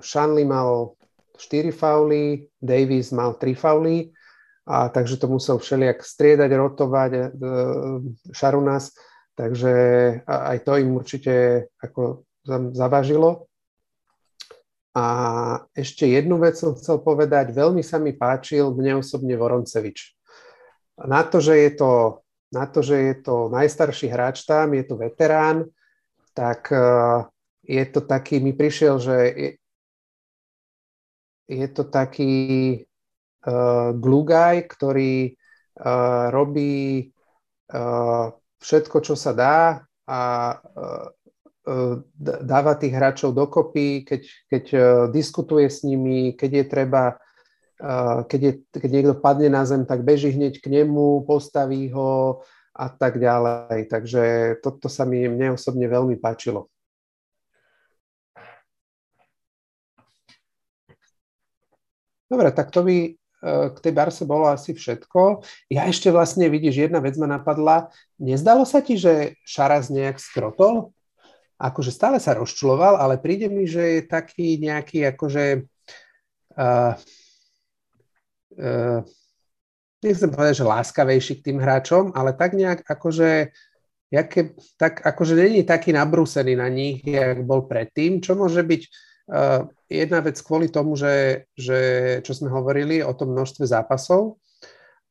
[0.04, 0.98] Shanley mal
[1.40, 4.12] 4 fauly, Davis mal 3 fauly,
[4.66, 7.12] a takže to musel všelijak striedať, rotovať
[8.34, 8.98] Šarunas,
[9.38, 9.74] takže
[10.26, 12.26] aj to im určite ako
[12.74, 13.46] zavážilo.
[14.96, 15.06] A
[15.76, 17.52] ešte jednu vec som chcel povedať.
[17.52, 20.16] Veľmi sa mi páčil mne osobne Voroncevič.
[20.96, 21.92] Na to, že je to,
[22.56, 25.68] na to, že je to najstarší hráč tam, je to veterán,
[26.32, 26.80] tak e,
[27.68, 29.50] je to taký, mi prišiel, že je,
[31.46, 32.34] je to taký
[33.46, 37.14] uh, guy, ktorý uh, robí
[37.70, 39.58] uh, všetko, čo sa dá
[40.10, 40.22] a
[40.58, 41.06] uh,
[42.46, 44.64] dáva tých hráčov dokopy, keď, keď
[45.10, 47.04] diskutuje s nimi, keď je treba,
[48.30, 52.46] keď, je, keď niekto padne na zem, tak beží hneď k nemu, postaví ho
[52.78, 53.90] a tak ďalej.
[53.90, 54.24] Takže
[54.62, 56.70] toto sa mi mne osobne veľmi páčilo.
[62.26, 63.14] Dobre, tak to by
[63.46, 65.46] k tej Barse bolo asi všetko.
[65.70, 67.94] Ja ešte vlastne, vidíš, jedna vec ma napadla.
[68.18, 70.95] Nezdalo sa ti, že Šaraz nejak skrotol?
[71.56, 75.64] Akože stále sa rozčuloval, ale príde mi, že je taký nejaký akože
[76.60, 76.94] uh,
[78.60, 79.00] uh,
[80.04, 83.56] nechcem povedať, že láskavejší k tým hráčom, ale tak nejak akože
[84.12, 88.84] jaké, tak akože není taký nabrúsený na nich, jak bol predtým, čo môže byť
[89.26, 91.80] Uh, jedna vec kvôli tomu, že, že
[92.22, 94.38] čo sme hovorili o tom množstve zápasov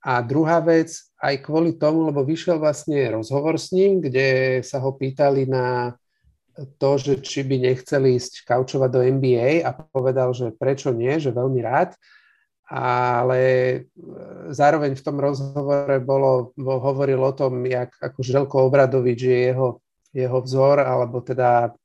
[0.06, 4.94] a druhá vec aj kvôli tomu, lebo vyšiel vlastne rozhovor s ním, kde sa ho
[4.94, 5.98] pýtali na
[6.54, 11.34] to, že či by nechceli ísť kaučovať do NBA a povedal, že prečo nie, že
[11.34, 11.98] veľmi rád.
[12.64, 13.78] Ale e,
[14.54, 20.38] zároveň v tom rozhovore bolo, hovoril o tom, jak ako Želko Obradovič je jeho, jeho
[20.40, 21.76] vzor, alebo teda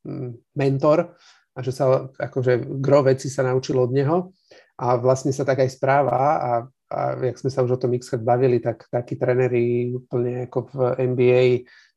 [0.55, 1.19] mentor
[1.51, 4.31] a že sa akože gro veci sa naučil od neho
[4.79, 6.51] a vlastne sa tak aj správa a,
[6.87, 10.77] a jak sme sa už o tom x bavili, tak takí trenery úplne ako v
[11.03, 11.43] NBA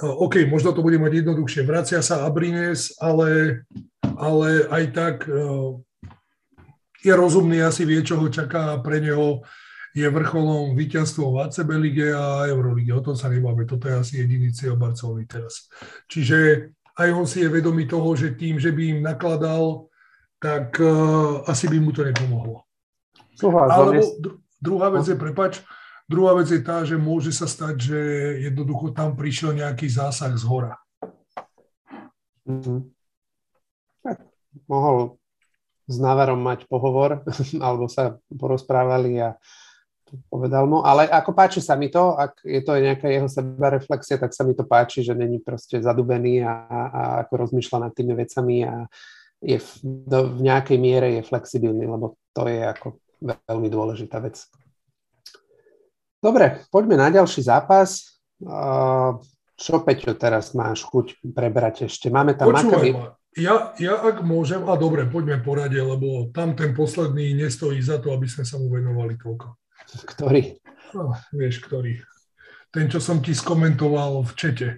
[0.00, 1.64] OK, možno to bude mať jednoduchšie.
[1.64, 3.64] Vracia sa Abrines, ale,
[4.20, 5.16] ale aj tak
[7.00, 8.76] je rozumný, asi vie, čo ho čaká.
[8.84, 9.40] Pre neho
[9.96, 12.94] je vrcholom víťazstvo v ACB lige a Eurolige.
[12.94, 13.66] O tom sa nebáme.
[13.66, 15.66] Toto je asi jediný cieľ Barcelony teraz.
[16.06, 19.90] Čiže aj on si je vedomý toho, že tým, že by im nakladal,
[20.38, 22.64] tak uh, asi by mu to nepomohlo.
[23.40, 24.00] Alebo
[24.60, 25.64] druhá vec je, prepač,
[26.10, 27.98] Druhá vec je tá, že môže sa stať, že
[28.50, 30.74] jednoducho tam prišiel nejaký zásah z hora.
[32.50, 32.90] Mm-hmm.
[34.02, 34.18] Tak,
[34.66, 35.22] mohol
[35.86, 37.22] s Navarom mať pohovor,
[37.62, 39.38] alebo sa porozprávali a
[40.30, 44.34] povedal mu, ale ako páči sa mi to, ak je to nejaká jeho sebareflexia, tak
[44.34, 48.56] sa mi to páči, že není proste zadubený a, a ako rozmýšľa nad tými vecami
[48.66, 48.86] a
[49.40, 54.40] je v, do, v nejakej miere je flexibilný, lebo to je ako veľmi dôležitá vec.
[56.20, 58.20] Dobre, poďme na ďalší zápas.
[59.56, 62.12] Čo, Peťo, teraz máš chuť prebrať ešte?
[62.12, 67.38] Máme tam Počúvaj ja, ja ak môžem, a dobre, poďme porade, lebo tam ten posledný
[67.38, 69.54] nestojí za to, aby sme sa mu venovali toľko.
[70.06, 70.60] Ktorý?
[70.94, 72.02] No, vieš, ktorý.
[72.70, 74.68] Ten, čo som ti skomentoval v čete.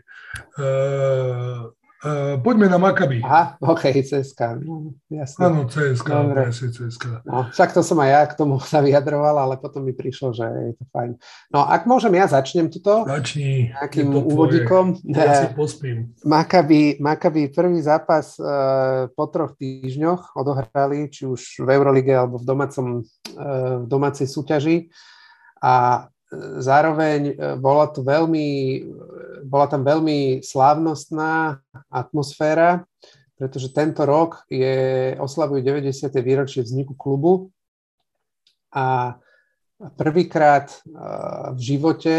[0.57, 1.68] Uh,
[2.03, 3.23] Uh, poďme na Makabi.
[3.23, 4.59] Aha, OK, CSK.
[4.67, 5.38] No, jasne.
[5.47, 6.51] Áno, CSK, Dobre.
[6.51, 7.23] presne CSK.
[7.23, 10.43] No, však to som aj ja k tomu sa vyjadroval, ale potom mi prišlo, že
[10.43, 11.15] je to fajn.
[11.55, 13.07] No, ak môžem, ja začnem tuto.
[13.07, 13.71] Začni.
[13.71, 14.99] Nejakým úvodíkom.
[15.15, 16.11] Ja si pospím.
[16.27, 22.51] Makabi, Makabi prvý zápas uh, po troch týždňoch odohrali, či už v Eurolige alebo v,
[22.51, 22.87] domácom,
[23.38, 24.91] uh, v domácej súťaži.
[25.62, 26.11] A
[26.59, 28.81] zároveň bola, to veľmi,
[29.44, 32.87] bola tam veľmi slávnostná atmosféra,
[33.37, 36.11] pretože tento rok je, oslavujú 90.
[36.22, 37.50] výročie vzniku klubu
[38.70, 39.18] a
[39.98, 40.76] prvýkrát e,
[41.52, 42.16] v živote,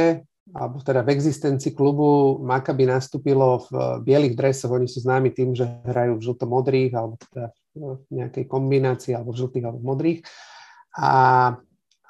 [0.52, 4.76] alebo teda v existencii klubu Maccabi nastúpilo v bielých dresoch.
[4.76, 9.40] Oni sú známi tým, že hrajú v žlto-modrých, alebo teda v nejakej kombinácii, alebo v
[9.40, 10.20] žltých, alebo v modrých.
[11.00, 11.12] A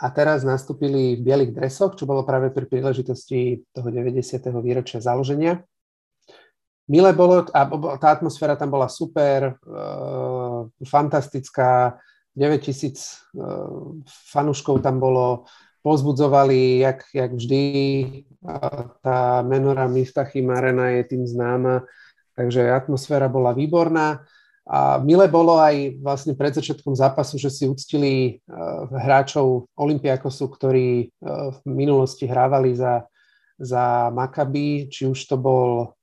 [0.04, 4.20] a teraz nastúpili v bielých dresoch, čo bolo práve pri príležitosti toho 90.
[4.60, 5.64] výročia založenia.
[6.92, 7.64] Milé bolo, a
[7.96, 11.96] tá atmosféra tam bola super, uh, fantastická,
[12.36, 13.00] 9000 uh,
[13.40, 14.04] e,
[14.36, 15.48] fanúškov tam bolo,
[15.80, 17.64] pozbudzovali, jak, jak vždy,
[18.44, 21.88] uh, tá Menora Miftachim Arena je tým známa,
[22.36, 24.28] takže atmosféra bola výborná.
[24.64, 31.12] A milé bolo aj vlastne pred začiatkom zápasu, že si uctili uh, hráčov Olympiakosu, ktorí
[31.20, 33.04] uh, v minulosti hrávali za,
[33.60, 36.00] za Maccabi, či už to bol,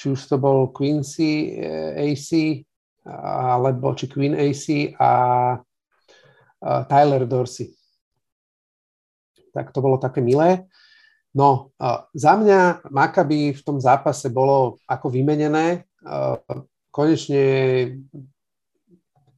[0.00, 2.64] či už to bol Quincy eh, AC,
[3.04, 5.12] alebo či Queen AC a
[6.60, 7.72] Tyler Dorsey.
[9.56, 10.68] Tak to bolo také milé.
[11.32, 11.72] No,
[12.12, 15.88] za mňa Maccabi v tom zápase bolo ako vymenené.
[16.90, 17.46] Konečne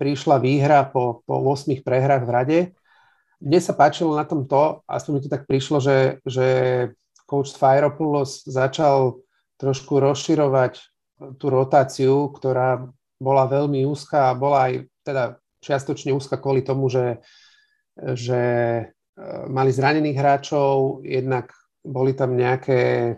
[0.01, 2.59] prišla výhra po, po 8 prehrách v rade.
[3.38, 6.47] Mne sa páčilo na tom to, aspoň mi to tak prišlo, že, že
[7.27, 9.23] coach Fairopoulos začal
[9.59, 10.83] trošku rozširovať
[11.38, 12.91] tú rotáciu, ktorá
[13.23, 14.73] bola veľmi úzka a bola aj
[15.07, 15.25] teda
[15.62, 17.23] čiastočne úzka kvôli tomu, že,
[17.95, 18.43] že
[18.83, 18.85] e,
[19.47, 21.55] mali zranených hráčov, jednak
[21.87, 23.15] boli tam nejaké,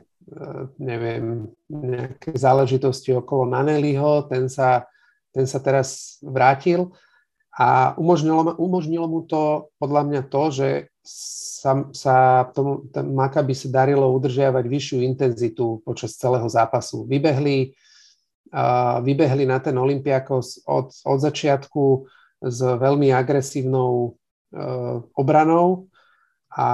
[0.80, 4.88] neviem, nejaké záležitosti okolo Naneliho, ten sa,
[5.30, 6.92] ten sa teraz vrátil
[7.54, 10.68] a umožnilo, umožnilo mu to podľa mňa to, že
[11.04, 12.16] sa, sa
[12.56, 17.04] tomu Makabi sa darilo udržiavať vyššiu intenzitu počas celého zápasu.
[17.04, 17.76] Vybehli,
[18.50, 22.08] uh, vybehli na ten Olympiakos od, od začiatku
[22.44, 25.92] s veľmi agresívnou uh, obranou
[26.54, 26.68] a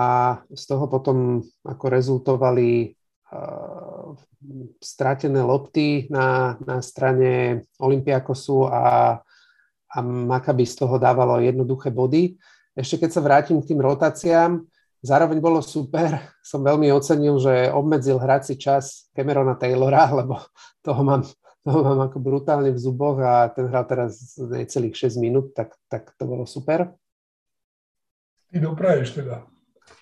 [0.53, 3.00] z toho potom ako rezultovali
[4.83, 9.19] stratené lopty na, na strane Olympiakosu a,
[9.91, 12.35] a Maccabi z toho dávalo jednoduché body.
[12.75, 14.65] Ešte keď sa vrátim k tým rotáciám,
[15.05, 16.19] zároveň bolo super,
[16.51, 20.41] som veľmi ocenil, že obmedzil hrací čas Camerona Taylora, lebo
[20.83, 21.23] toho mám,
[21.63, 26.11] toho mám ako brutálne v zuboch a ten hral teraz necelých 6 minút, tak, tak
[26.19, 26.91] to bolo super.
[28.51, 29.47] Ty dopraješ teda.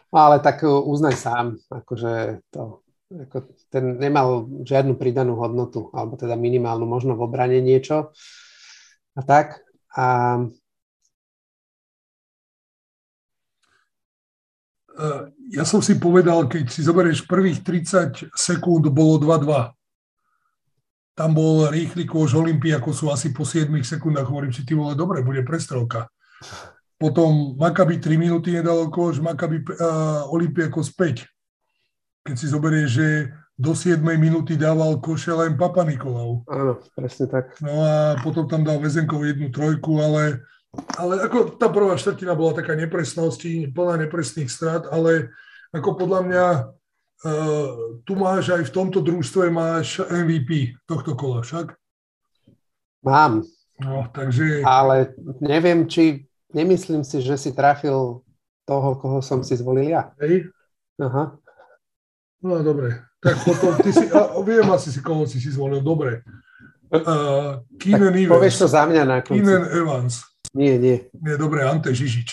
[0.09, 6.37] Ale tak uh, uznaj sám, akože to, ako ten nemal žiadnu pridanú hodnotu, alebo teda
[6.37, 8.13] minimálnu, možno v obrane niečo
[9.17, 9.65] a tak.
[9.97, 10.37] A
[15.49, 19.73] ja som si povedal, keď si zoberieš prvých 30 sekúnd, bolo 2-2.
[21.15, 22.35] Tam bol rýchly kôž
[22.95, 24.27] sú asi po 7 sekundách.
[24.27, 26.11] Hovorím si, ty vole, dobre, bude prestrelka.
[26.99, 31.38] Potom Makabi 3 minúty nedalo koš, Makabi uh, Olympiakos 5.
[32.29, 33.09] Keď si zoberieš, že
[33.57, 36.45] do 7 minúty dával koše len Papa Nikolau.
[36.45, 37.57] Áno, presne tak.
[37.59, 40.45] No a potom tam dal Vezenkov jednu trojku, ale,
[40.95, 45.33] ale ako tá prvá štvrtina bola taká nepresnosti, plná nepresných strát, ale
[45.73, 46.47] ako podľa mňa
[47.25, 47.69] uh,
[48.05, 51.75] tu máš aj v tomto družstve máš MVP tohto kola, však?
[53.03, 53.43] Mám.
[53.81, 54.63] No, takže...
[54.69, 58.23] Ale neviem, či nemyslím si, že si trafil
[58.69, 60.13] toho, koho som si zvolil ja.
[60.21, 60.53] Hej?
[61.01, 61.35] Aha.
[62.43, 63.03] No dobre.
[63.19, 65.83] Tak potom ty si, a viem asi si, koho si si zvolil.
[65.83, 66.23] Dobre.
[66.89, 68.33] Uh, Keenan Evans.
[68.39, 69.43] Povieš to za mňa na konci.
[69.43, 70.23] Keenan Evans.
[70.55, 71.11] Nie, nie.
[71.19, 72.31] Nie, dobre, Ante Žižič.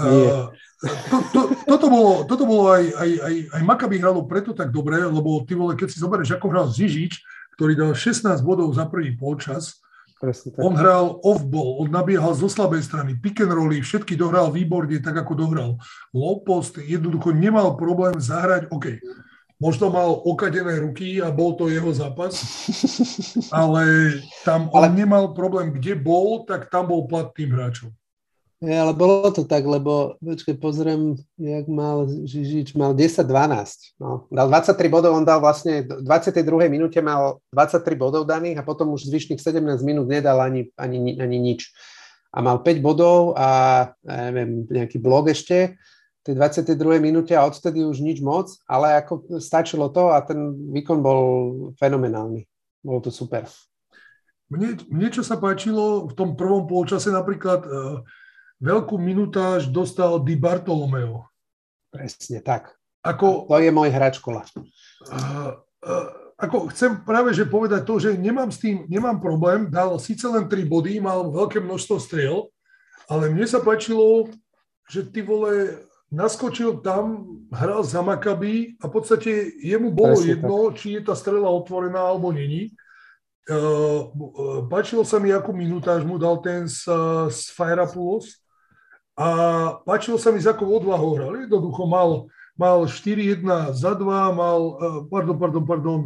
[0.00, 0.48] Uh,
[0.82, 4.98] to, to, toto bolo, toto bolo aj, aj, aj, aj Makabi hralo preto tak dobre,
[4.98, 7.12] lebo ty vole, keď si zoberieš, ako hral Žižič,
[7.54, 9.78] ktorý dal 16 bodov za prvý polčas,
[10.22, 10.62] Presne tak.
[10.62, 15.18] On hral off-ball, on nabiehal zo slabej strany, pick and rolly, všetky dohral výborne, tak
[15.18, 15.70] ako dohral.
[16.14, 19.02] Low post, jednoducho nemal problém zahrať, OK,
[19.62, 22.34] možno mal okadené ruky a bol to jeho zápas,
[23.54, 24.90] ale tam on ale...
[24.90, 27.94] nemal problém, kde bol, tak tam bol platným hráčom.
[28.62, 33.98] Je, ale bolo to tak, lebo počkej, pozriem, jak mal Žižič, mal 10-12.
[33.98, 36.70] No, dal 23 bodov, on dal vlastne v 22.
[36.70, 41.38] minúte mal 23 bodov daných a potom už zvyšných 17 minút nedal ani, ani, ani
[41.42, 41.74] nič.
[42.30, 43.48] A mal 5 bodov a
[44.06, 45.74] ja neviem, nejaký blok ešte
[46.22, 47.02] tej 22.
[47.02, 51.22] minúte a odtedy už nič moc, ale ako stačilo to a ten výkon bol
[51.76, 52.46] fenomenálny.
[52.82, 53.46] Bolo to super.
[54.46, 58.06] Mne, mne čo sa páčilo v tom prvom polčase napríklad, uh,
[58.62, 61.26] veľkú minutáž dostal Di Bartolomeo.
[61.90, 62.70] Presne tak.
[63.02, 64.46] Ako, to je môj hráč kola.
[65.10, 66.08] Uh, uh,
[66.38, 70.46] ako chcem práve že povedať to, že nemám s tým, nemám problém, dal síce len
[70.46, 72.50] 3 body, mal veľké množstvo striel,
[73.10, 74.30] ale mne sa páčilo,
[74.90, 75.82] že ty vole
[76.12, 79.30] naskočil tam, hral za Maccabi a v podstate
[79.64, 80.76] jemu bolo Presne jedno, tak.
[80.76, 82.76] či je tá strela otvorená alebo není.
[83.42, 84.06] Uh,
[84.70, 86.86] páčilo sa mi, akú minutáž mu dal ten z,
[87.26, 88.38] z Fairapoulos
[89.18, 89.28] a
[89.82, 91.44] páčilo sa mi, za akou odvahou hral.
[91.44, 96.00] Jednoducho mal, mal 4-1 za 2, mal, e, pardon, pardon, pardon,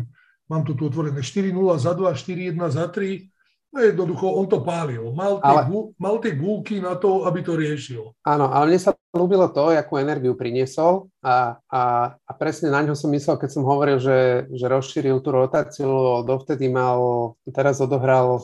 [0.51, 3.31] mám to tu otvorené, 4-0 za 2, 4-1 za 3.
[3.75, 5.13] No jednoducho, on to pálil.
[5.13, 5.63] Mal tie, ale...
[5.69, 8.15] gul, mal tie gulky na to, aby to riešil.
[8.25, 11.83] Áno, ale mne sa ľúbilo to, akú energiu priniesol a, a,
[12.17, 16.73] a presne na ňo som myslel, keď som hovoril, že, že rozšíril tú rotáciu, dovtedy
[16.73, 18.41] mal, teraz odohral,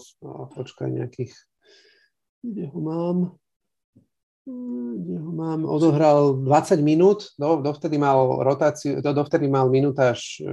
[0.53, 1.33] počkaj, nejakých,
[2.45, 3.17] kde ho mám,
[4.47, 10.47] mám, odohral 20 minút, do, dovtedy mal rotáciu, do, dovtedy mal minútaž e,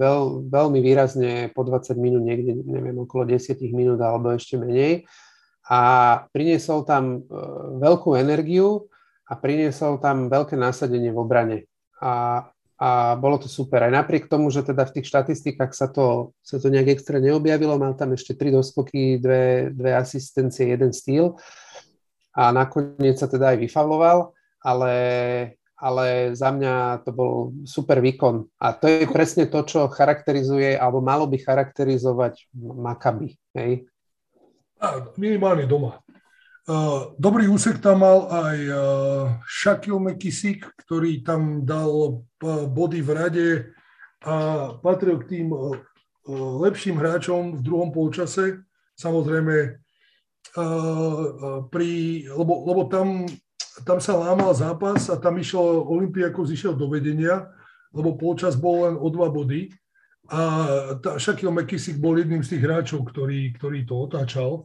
[0.00, 5.04] veľ, veľmi výrazne po 20 minút, niekde, neviem, okolo 10 minút alebo ešte menej.
[5.68, 5.80] A
[6.32, 7.36] priniesol tam e,
[7.84, 8.88] veľkú energiu
[9.28, 11.58] a priniesol tam veľké násadenie v obrane.
[12.00, 12.44] A,
[12.80, 12.88] a
[13.20, 13.84] bolo to super.
[13.84, 17.76] Aj napriek tomu, že teda v tých štatistikách sa to, sa to nejak extra neobjavilo,
[17.76, 21.36] mal tam ešte tri doskoky, dve, dve asistencie, jeden stýl
[22.34, 24.94] a nakoniec sa teda aj vyfavloval, ale,
[25.78, 28.42] ale za mňa to bol super výkon.
[28.58, 33.38] A to je presne to, čo charakterizuje, alebo malo by charakterizovať Maccabi.
[33.54, 33.86] Hej?
[35.14, 36.02] Minimálne doma.
[37.20, 38.58] Dobrý úsek tam mal aj
[39.44, 42.24] Shaquille McKissick, ktorý tam dal
[42.72, 43.48] body v rade
[44.24, 45.52] a patril k tým
[46.64, 48.64] lepším hráčom v druhom polčase.
[48.96, 49.83] Samozrejme,
[51.72, 51.90] pri,
[52.30, 53.26] lebo, lebo tam,
[53.82, 57.48] tam sa lámal zápas a tam išiel, Olympiakos išiel do vedenia,
[57.94, 59.72] lebo polčas bol len o dva body
[60.30, 60.40] a
[61.04, 64.64] tá, Shaquille McKissick bol jedným z tých hráčov, ktorý, ktorý to otáčal,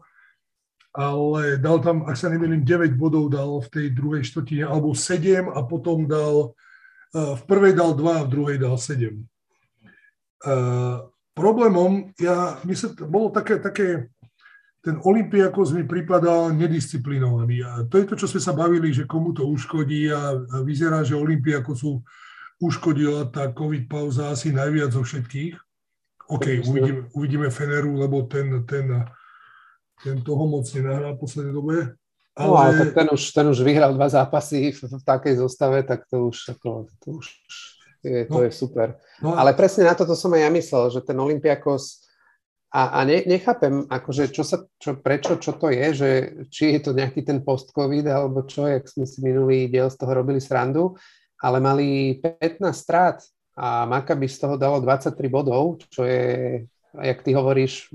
[0.95, 5.51] ale dal tam, ak sa nemýlim, 9 bodov dal v tej druhej štvrtine, alebo 7
[5.51, 6.55] a potom dal,
[7.13, 9.19] v prvej dal 2 a v druhej dal 7.
[10.39, 14.07] Uh, problémom, ja, myslím, bolo také, také
[14.79, 17.57] ten Olympiakos mi pripadal nedisciplinovaný.
[17.67, 21.03] A to je to, čo sme sa bavili, že komu to uškodí a, a vyzerá,
[21.03, 21.99] že Olympiakosu
[22.63, 25.55] uškodila tá COVID pauza asi najviac zo všetkých.
[26.29, 29.03] OK, uvidíme, uvidíme Feneru, lebo ten, ten,
[29.99, 31.75] ten toho moc nenahrá v poslednej dobe.
[32.37, 32.47] Ale...
[32.47, 36.07] No ale tak ten už, ten už vyhral dva zápasy v, v takej zostave, tak
[36.07, 37.25] to už, ako, to už
[37.99, 38.95] je, to no, je super.
[39.19, 42.07] No, ale presne na toto som aj ja myslel, že ten Olympiakos
[42.69, 46.09] a, a ne, nechápem, akože čo sa, čo, prečo, čo to je, že
[46.53, 50.13] či je to nejaký ten post-covid, alebo čo, jak sme si minulý diel z toho
[50.13, 50.93] robili srandu,
[51.41, 53.17] ale mali 15 strát
[53.57, 56.61] a Maccabi z toho dalo 23 bodov, čo je,
[56.93, 57.89] jak ty hovoríš,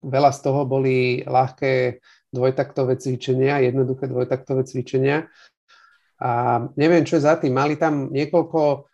[0.00, 2.00] veľa z toho boli ľahké
[2.32, 5.28] dvojtaktové cvičenia, jednoduché dvojtaktové cvičenia.
[6.18, 7.54] A neviem, čo je za tým.
[7.54, 8.90] Mali tam niekoľko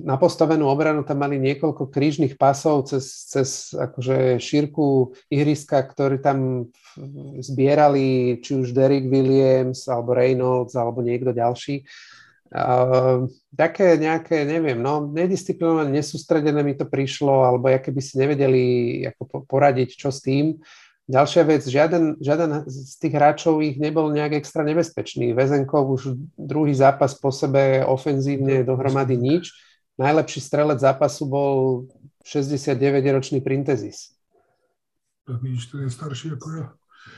[0.00, 6.70] na postavenú obranu tam mali niekoľko krížnych pasov cez, cez akože šírku ihriska, ktorí tam
[7.44, 11.84] zbierali či už Derek Williams alebo Reynolds alebo niekto ďalší.
[12.46, 13.26] Uh,
[13.58, 18.64] také nejaké, neviem, no, nedisciplinované, nesústredené mi to prišlo, alebo aké by si nevedeli
[19.02, 20.54] ako poradiť, čo s tým.
[21.06, 25.38] Ďalšia vec, žiaden, žiaden z tých hráčov ich nebol nejak extra nebezpečný.
[25.38, 29.54] Vezenkov už druhý zápas po sebe ofenzívne dohromady nič.
[30.02, 31.86] Najlepší strelec zápasu bol
[32.26, 34.18] 69-ročný Printezis.
[35.30, 36.66] Tak vidíš, ten je starší ako ja.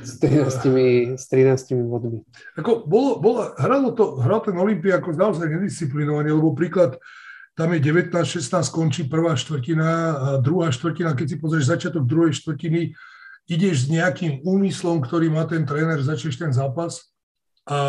[0.04, 2.20] S 13, s 13 bodmi.
[2.60, 4.52] Ako bolo, bolo, hralo to, hral ten
[4.92, 7.00] ako naozaj nedisciplinovaný, lebo príklad,
[7.56, 12.92] tam je 19-16, skončí prvá štvrtina a druhá štvrtina, keď si pozrieš začiatok druhej štvrtiny,
[13.48, 17.08] ideš s nejakým úmyslom, ktorý má ten tréner, začneš ten zápas
[17.64, 17.80] a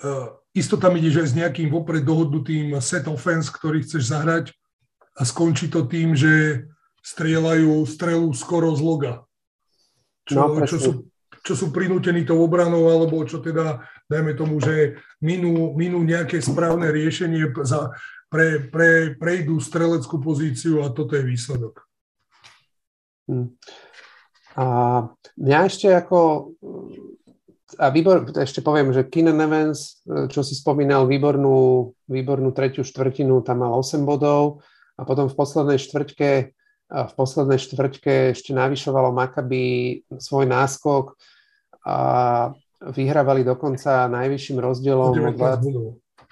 [0.00, 4.56] uh, isto tam ideš aj s nejakým vopred dohodnutým set offense, ktorý chceš zahrať
[5.16, 6.64] a skončí to tým, že
[7.04, 9.14] strieľajú strelu skoro z loga.
[10.26, 10.92] Čo, no, čo, sú,
[11.44, 16.90] čo sú prinútení tou obranou, alebo čo teda, dajme tomu, že minú, minú nejaké správne
[16.90, 17.94] riešenie, za,
[18.26, 21.86] pre, pre, prejdú streleckú pozíciu a toto je výsledok.
[23.30, 23.54] Hmm.
[24.56, 24.66] A
[25.36, 26.50] mňa ešte ako
[27.76, 33.66] a výbor, ešte poviem, že Keenan Evans, čo si spomínal, výbornú, výbornú tretiu štvrtinu, tam
[33.66, 34.64] mal 8 bodov
[34.96, 41.18] a potom v poslednej štvrťke v poslednej štvrťke ešte navyšovalo Maccabi svoj náskok
[41.82, 41.98] a
[42.94, 45.34] vyhrávali dokonca najvyšším rozdielom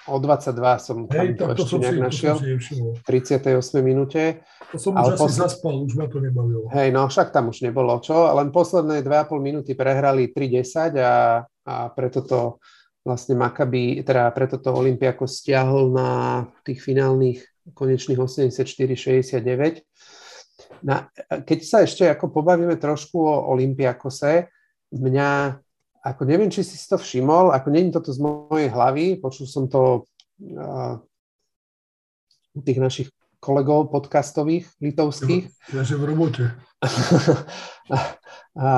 [0.09, 2.37] o 22 som tam Hej, to, to ešte nejak našiel.
[2.37, 4.45] v 38 minúte.
[4.73, 6.69] To som už asi zaspal, už ma to nebavilo.
[6.73, 11.75] Hej, no však tam už nebolo čo, len posledné 2,5 minúty prehrali 3-10 a, a
[11.97, 12.41] preto to
[13.05, 17.45] vlastne Maccabi, teda preto to Olympiako stiahol na tých finálnych
[17.77, 19.85] konečných 84-69.
[20.85, 21.09] Na,
[21.45, 24.49] keď sa ešte ako pobavíme trošku o Olympiakose,
[24.93, 25.61] mňa
[26.05, 30.05] ako neviem, či si to všimol, ako není toto z mojej hlavy, počul som to
[30.05, 31.01] uh,
[32.53, 33.09] u tých našich
[33.41, 35.49] kolegov podcastových litovských.
[35.73, 36.45] Ja, že v robote.
[36.81, 37.97] a,
[38.57, 38.69] a,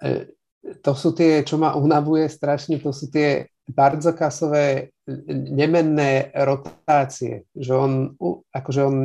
[0.00, 0.32] e,
[0.80, 4.96] to sú tie, čo ma unavuje strašne, to sú tie bardzokasové
[5.28, 8.16] nemenné rotácie, že on,
[8.48, 8.96] akože on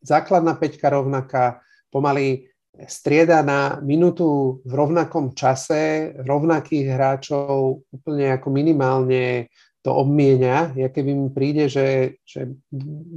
[0.00, 1.60] základná peťka rovnaká,
[1.92, 2.48] pomaly
[2.86, 9.50] strieda na minútu v rovnakom čase rovnakých hráčov úplne ako minimálne
[9.82, 12.54] to obmienia, ja keby mi príde, že, že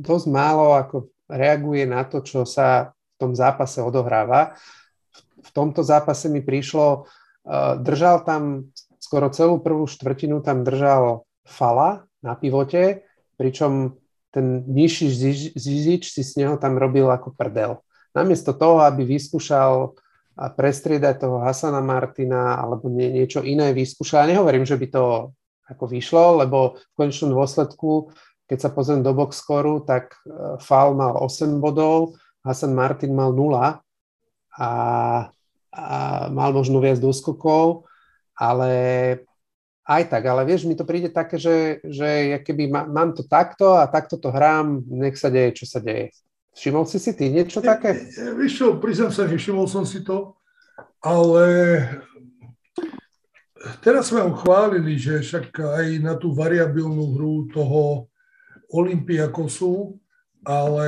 [0.01, 4.57] dosť málo ako reaguje na to, čo sa v tom zápase odohráva.
[5.41, 12.05] V tomto zápase mi prišlo, uh, držal tam skoro celú prvú štvrtinu, tam držal Fala
[12.22, 13.03] na pivote,
[13.36, 13.97] pričom
[14.32, 15.12] ten nižší
[15.57, 17.82] Zizič si s neho tam robil ako prdel.
[18.12, 19.95] Namiesto toho, aby vyskúšal
[20.36, 24.26] prestriedať toho Hasana Martina alebo nie, niečo iné vyskúšal.
[24.26, 25.03] Ja nehovorím, že by to
[25.70, 28.12] ako vyšlo, lebo v konečnom dôsledku,
[28.47, 33.55] keď sa pozriem do boxscoru, tak e, Fal mal 8 bodov, Hasan Martin mal 0
[33.55, 33.72] a,
[34.59, 34.70] a
[36.28, 37.88] mal možno viac doskokov,
[38.36, 38.72] ale
[39.88, 43.24] aj tak, ale vieš, mi to príde také, že, že ja keby má, mám to
[43.24, 46.12] takto a takto to hrám, nech sa deje, čo sa deje.
[46.52, 48.12] Všimol si si ty niečo také?
[48.12, 50.36] Vieš čo, priznám sa, nevšimol som si to,
[50.99, 51.47] ale
[53.80, 58.12] teraz sme ho chválili, že však aj na tú variabilnú hru toho
[58.72, 59.95] Olympiakosu,
[60.43, 60.88] ale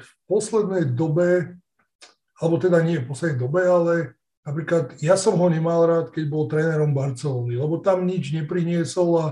[0.00, 1.52] v poslednej dobe,
[2.40, 3.94] alebo teda nie v poslednej dobe, ale
[4.44, 9.26] napríklad ja som ho nemal rád, keď bol trénerom Barcelony, lebo tam nič nepriniesol a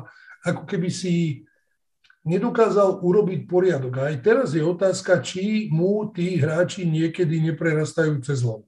[0.45, 1.47] ako keby si
[2.23, 3.93] nedokázal urobiť poriadok.
[3.99, 8.67] A aj teraz je otázka, či mu tí hráči niekedy neprerastajú cez hlavu.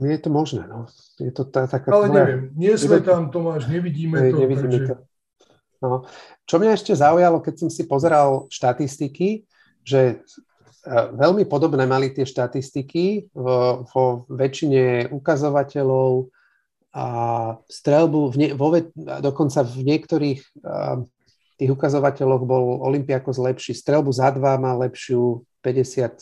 [0.00, 0.64] Je to možné.
[0.64, 0.88] No.
[1.20, 2.16] Je to tá, taká Ale tvoja...
[2.24, 4.36] neviem, nie sme tam, Tomáš, nevidíme ne, to.
[4.40, 4.86] Nevidíme takže...
[4.88, 4.94] to.
[5.80, 6.08] No.
[6.48, 9.44] Čo mňa ešte zaujalo, keď som si pozeral štatistiky,
[9.84, 16.32] že e, veľmi podobné mali tie štatistiky vo, vo väčšine ukazovateľov
[16.90, 17.06] a
[17.68, 18.74] strelbu, v ne, vo,
[19.22, 21.06] dokonca v niektorých uh,
[21.60, 23.76] tých ukazovateľoch bol Olympiakos lepší.
[23.76, 26.16] Strelbu za dva má lepšiu 50,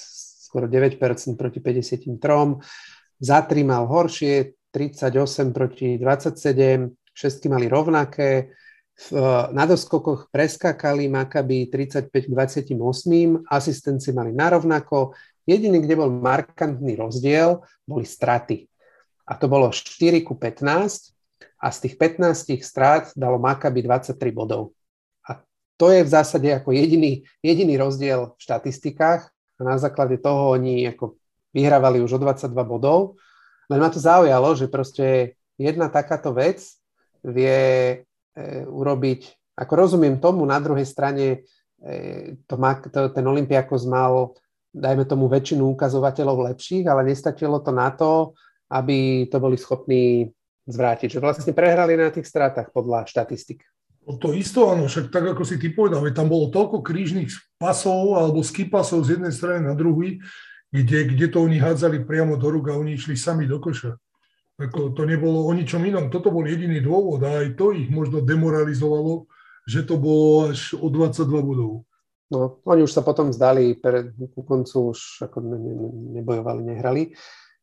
[0.50, 0.98] skoro 9%
[1.38, 2.18] proti 53
[3.18, 8.54] za 3 mal horšie, 38 proti 27, všetky mali rovnaké.
[9.54, 15.14] Na doskokoch preskakali Makaby 35 k 28, asistenci mali narovnako.
[15.46, 18.66] Jediný, kde bol markantný rozdiel, boli straty.
[19.26, 21.14] A to bolo 4 ku 15
[21.62, 24.77] a z tých 15 strát dalo Makaby 23 bodov.
[25.78, 30.90] To je v zásade ako jediný, jediný rozdiel v štatistikách a na základe toho oni
[30.90, 31.14] ako
[31.54, 33.14] vyhrávali už o 22 bodov.
[33.70, 36.62] Len ma to zaujalo, že proste jedna takáto vec
[37.22, 37.96] vie e,
[38.66, 41.46] urobiť, ako rozumiem tomu, na druhej strane
[41.78, 44.34] e, to má, to, ten Olympiakos mal,
[44.74, 48.34] dajme tomu, väčšinu ukazovateľov lepších, ale nestačilo to na to,
[48.70, 50.30] aby to boli schopní
[50.68, 51.18] zvrátiť.
[51.18, 53.62] Že vlastne prehrali na tých stratách podľa štatistik.
[54.08, 57.28] No to isto, áno, však tak, ako si ty povedal, tam bolo toľko krížnych
[57.60, 60.24] pasov alebo skipasov z jednej strany na druhý,
[60.72, 64.00] kde, kde to oni hádzali priamo do rúk a oni išli sami do koša.
[64.56, 66.08] Ako, to nebolo o ničom inom.
[66.08, 69.28] Toto bol jediný dôvod a aj to ich možno demoralizovalo,
[69.68, 71.84] že to bolo až o 22 bodov.
[72.32, 75.88] No, oni už sa potom zdali, pre, ku koncu už ako ne, ne,
[76.20, 77.12] nebojovali, nehrali.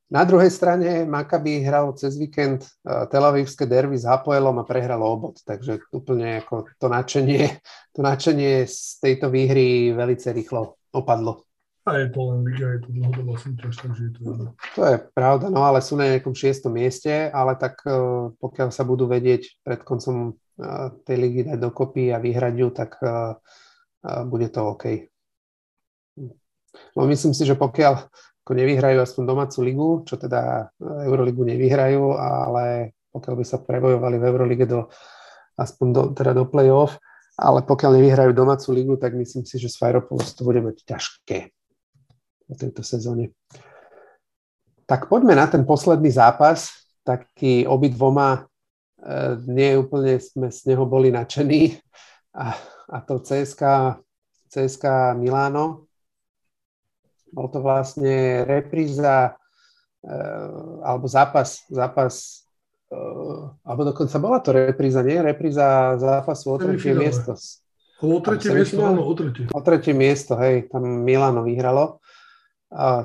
[0.06, 5.02] Na druhej strane Maccabi hral cez víkend uh, Tel Avivské derby s Hapoelom a prehral
[5.02, 7.58] obod, takže úplne ako to nadšenie,
[7.90, 11.42] to nadšenie z tejto výhry veľmi rýchlo opadlo.
[11.90, 14.50] A je to len liga, je to dlhodobá súťaž, takže je to jedno.
[14.78, 18.86] To je pravda, no ale sú na nejakom šiestom mieste, ale tak uh, pokiaľ sa
[18.86, 23.02] budú vedieť pred koncom uh, tej ligy dať dokopy a vyhrať ju, tak
[24.06, 25.10] bude to OK.
[26.94, 28.06] No myslím si, že pokiaľ
[28.46, 34.28] ako nevyhrajú aspoň domácu ligu, čo teda Euroligu nevyhrajú, ale pokiaľ by sa prebojovali v
[34.30, 34.86] Eurolige do,
[35.58, 37.02] aspoň do, teda do play-off,
[37.42, 41.38] ale pokiaľ nevyhrajú domácu ligu, tak myslím si, že s Fajropoulos to bude mať ťažké
[42.46, 43.34] v tejto sezóne.
[44.86, 46.70] Tak poďme na ten posledný zápas,
[47.02, 48.46] taký obidvoma
[49.02, 51.82] e, nie úplne sme z neho boli nadšení
[52.38, 52.54] a,
[52.94, 53.98] a to CSK,
[54.54, 55.85] CSK Milano.
[57.36, 59.36] Bol to vlastne repríza
[60.00, 60.16] e,
[60.80, 62.48] alebo zápas, zápas
[62.88, 62.96] e,
[63.68, 65.20] alebo dokonca bola to repríza, nie?
[65.20, 67.36] Repríza zápasu o tretie miesto.
[68.00, 69.52] O tretie miesto, áno, o tretie.
[69.52, 72.00] O tretie miesto, hej, tam Milano vyhralo.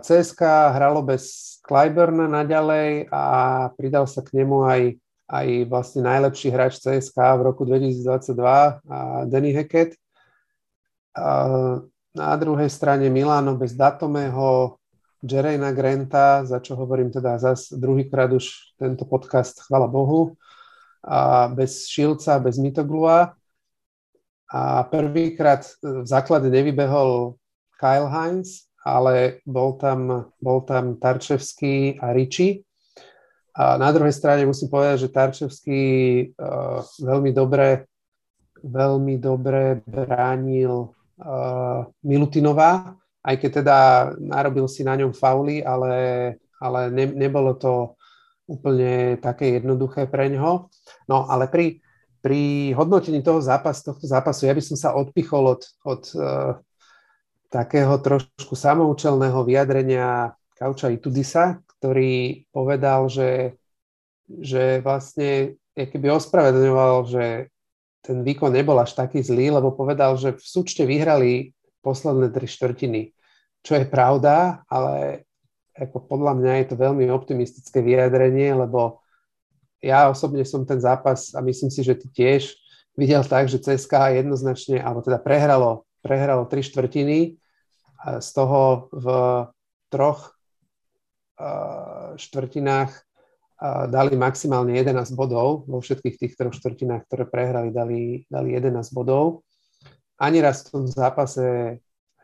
[0.02, 0.42] CSK
[0.74, 3.24] hralo bez Clyburna naďalej a
[3.78, 4.82] pridal sa k nemu aj,
[5.30, 9.94] aj vlastne najlepší hráč CSK v roku 2022, Danny Hackett.
[12.10, 14.74] Na druhej strane Milano bez Datomého,
[15.22, 20.34] Jerejna Granta, za čo hovorím teda zase druhýkrát už tento podcast, chvala Bohu,
[21.06, 23.38] a bez Šilca, bez Mitoglua.
[24.50, 27.38] A prvýkrát v základe nevybehol
[27.78, 32.66] Kyle Hines, ale bol tam, bol tam Tarčevský a Riči.
[33.54, 35.82] A na druhej strane musím povedať, že Tarčevský
[36.34, 37.86] uh, veľmi dobre,
[38.66, 40.90] veľmi dobre bránil
[42.00, 43.78] Milutinová, aj keď teda
[44.16, 45.92] narobil si na ňom fauly, ale,
[46.56, 47.94] ale ne, nebolo to
[48.48, 50.72] úplne také jednoduché pre ňoho.
[51.06, 51.78] No ale pri,
[52.18, 56.58] pri hodnotení toho zápasu, tohto zápasu ja by som sa odpichol od, od uh,
[57.52, 63.60] takého trošku samoučelného vyjadrenia Kauča Itudisa, ktorý povedal, že,
[64.28, 67.24] že vlastne keby ospravedlňoval, že
[68.00, 71.52] ten výkon nebol až taký zlý, lebo povedal, že v súčte vyhrali
[71.84, 73.02] posledné tri štvrtiny,
[73.60, 75.24] čo je pravda, ale
[75.76, 79.00] ako podľa mňa je to veľmi optimistické vyjadrenie, lebo
[79.80, 82.52] ja osobne som ten zápas a myslím si, že ty tiež
[82.96, 87.40] videl tak, že CSK jednoznačne, alebo teda prehralo, prehralo tri štvrtiny,
[88.00, 89.06] z toho v
[89.92, 90.32] troch
[92.16, 92.92] štvrtinách
[93.92, 99.44] dali maximálne 11 bodov, vo všetkých tých troch štvrtinách, ktoré prehrali, dali, dali 11 bodov.
[100.16, 101.76] Ani raz v tom zápase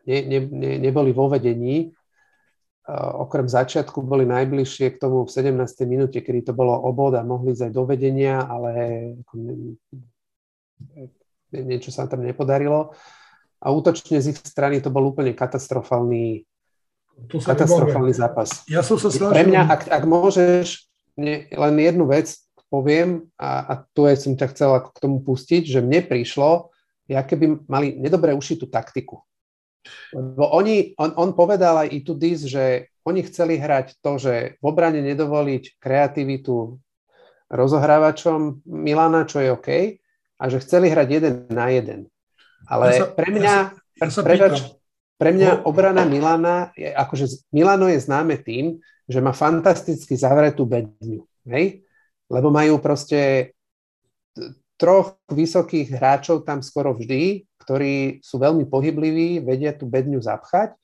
[0.08, 1.92] ne, ne, ne, neboli vo vedení.
[2.86, 5.58] Okrem začiatku boli najbližšie k tomu v 17.
[5.84, 8.72] minúte, kedy to bolo obod a mohli ísť aj do vedenia, ale
[11.50, 12.96] niečo sa tam nepodarilo.
[13.60, 16.46] A útočne z ich strany to bol úplne katastrofálny,
[17.26, 18.62] to katastrofálny zápas.
[18.70, 19.34] Ja som sa snažil...
[19.34, 20.86] Pre mňa, ak, ak môžeš,
[21.16, 22.32] ne, len jednu vec
[22.68, 26.70] poviem a, a tu aj som ťa chcel k tomu pustiť, že mne prišlo,
[27.06, 29.22] ja keby mali nedobre ušitú taktiku.
[30.10, 34.58] Lebo oni, on, on povedal aj i tu dis, že oni chceli hrať to, že
[34.58, 36.82] v obrane nedovoliť kreativitu
[37.46, 39.68] rozohrávačom Milana, čo je OK,
[40.36, 42.10] a že chceli hrať jeden na jeden.
[42.66, 43.54] Ale ja sa, pre mňa,
[44.02, 44.74] ja sa, ja sa
[45.16, 45.70] pre mňa no.
[45.70, 51.22] obrana Milana, je, akože Milano je známe tým, že má fantasticky zavretú bedňu.
[51.46, 51.86] Hej?
[52.26, 53.54] Lebo majú proste
[54.76, 60.76] troch vysokých hráčov tam skoro vždy, ktorí sú veľmi pohybliví, vedia tú bedňu zapchať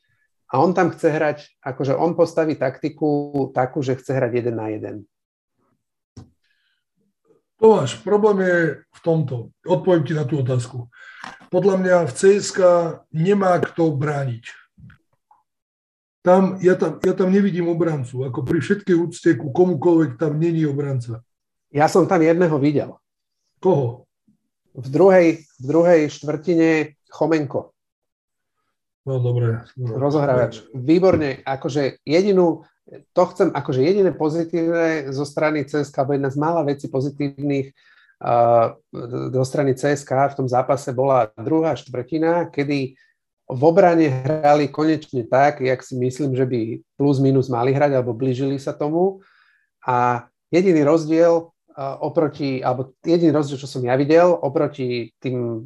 [0.52, 4.68] a on tam chce hrať, akože on postaví taktiku takú, že chce hrať jeden na
[4.72, 4.96] jeden.
[7.62, 9.54] Tomáš, problém je v tomto.
[9.62, 10.90] Odpoviem ti na tú otázku.
[11.46, 12.58] Podľa mňa v CSK
[13.14, 14.61] nemá kto brániť.
[16.22, 18.22] Tam, ja, tam, ja tam nevidím obrancu.
[18.22, 21.26] Ako pri všetkej úcte ku komukoľvek tam není obranca.
[21.74, 22.94] Ja som tam jedného videl.
[23.58, 24.06] Koho?
[24.74, 25.26] v druhej,
[25.60, 27.76] v druhej štvrtine Chomenko.
[29.04, 29.66] No dobre.
[29.76, 30.62] No, Rozohrávač.
[30.72, 31.42] Výborne.
[31.42, 32.64] Akože jedinú,
[33.12, 37.74] to chcem, akože jediné pozitívne zo strany CSK, alebo jedna z mála vecí pozitívnych
[38.22, 38.78] uh,
[39.34, 42.94] zo strany CSK v tom zápase bola druhá štvrtina, kedy
[43.52, 46.60] v obrane hrali konečne tak, jak si myslím, že by
[46.96, 49.20] plus minus mali hrať, alebo blížili sa tomu.
[49.84, 51.52] A jediný rozdiel
[52.00, 55.64] oproti, alebo jediný rozdiel, čo som ja videl, oproti tým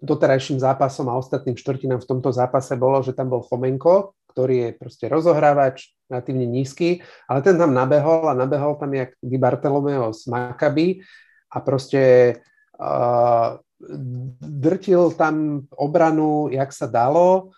[0.00, 4.70] doterajším zápasom a ostatným štvrtinám v tomto zápase bolo, že tam bol Chomenko, ktorý je
[4.76, 10.28] proste rozohrávač, relatívne nízky, ale ten tam nabehol a nabehol tam jak Di Bartolomeo z
[10.28, 11.00] Maccabi
[11.48, 12.36] a proste
[12.76, 13.56] uh,
[14.40, 17.52] drtil tam obranu, jak sa dalo,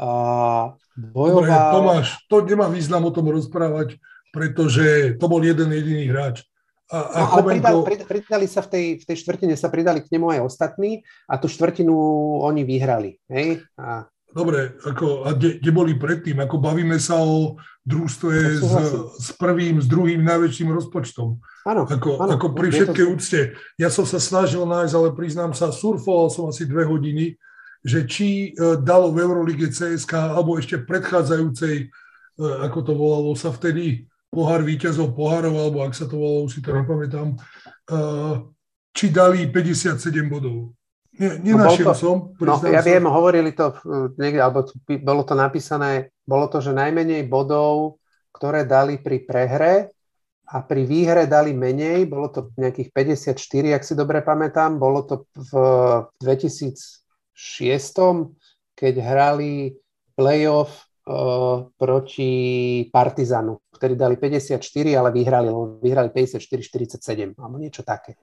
[0.00, 1.44] uh, bojoval...
[1.44, 4.00] Dobre, Tomáš, to nemá význam o tom rozprávať,
[4.32, 6.44] pretože to bol jeden jediný hráč.
[6.88, 10.08] A, a no, ale pridali, pridali sa v tej, v tej štvrtine, sa pridali k
[10.08, 11.92] nemu aj ostatní a tú štvrtinu
[12.40, 13.20] oni vyhrali.
[13.28, 13.60] Hej?
[13.76, 14.08] A...
[14.28, 16.36] Dobre, ako, a kde, kde boli predtým?
[16.44, 17.56] Ako bavíme sa o
[17.88, 18.72] družstve s,
[19.16, 21.40] s prvým, s druhým najväčším rozpočtom.
[21.64, 23.12] Áno, ako, áno, ako pri všetkej to...
[23.16, 23.40] úcte.
[23.80, 27.40] Ja som sa snažil nájsť, ale priznám sa, surfoval som asi dve hodiny,
[27.80, 33.48] že či e, dalo v Eurolige CSK, alebo ešte predchádzajúcej, e, ako to volalo sa
[33.48, 38.44] vtedy, pohár víťazov pohárov, alebo ak sa to volalo, už si to nepamätám, uh,
[38.92, 39.96] či dali 57
[40.28, 40.76] bodov.
[41.18, 42.16] Nie, nenašiel no to, som.
[42.38, 43.74] No, ja viem, hovorili to
[44.16, 44.70] niekde, alebo
[45.02, 47.98] bolo to napísané, bolo to, že najmenej bodov,
[48.30, 49.74] ktoré dali pri prehre
[50.48, 55.26] a pri výhre dali menej, bolo to nejakých 54, ak si dobre pamätám, bolo to
[55.34, 55.52] v
[56.22, 57.04] 2006,
[58.78, 59.74] keď hrali
[60.14, 62.30] playoff uh, proti
[62.88, 64.58] Partizanu ktorí dali 54,
[64.98, 65.48] ale vyhrali,
[65.78, 68.18] vyhrali 54-47, alebo niečo také.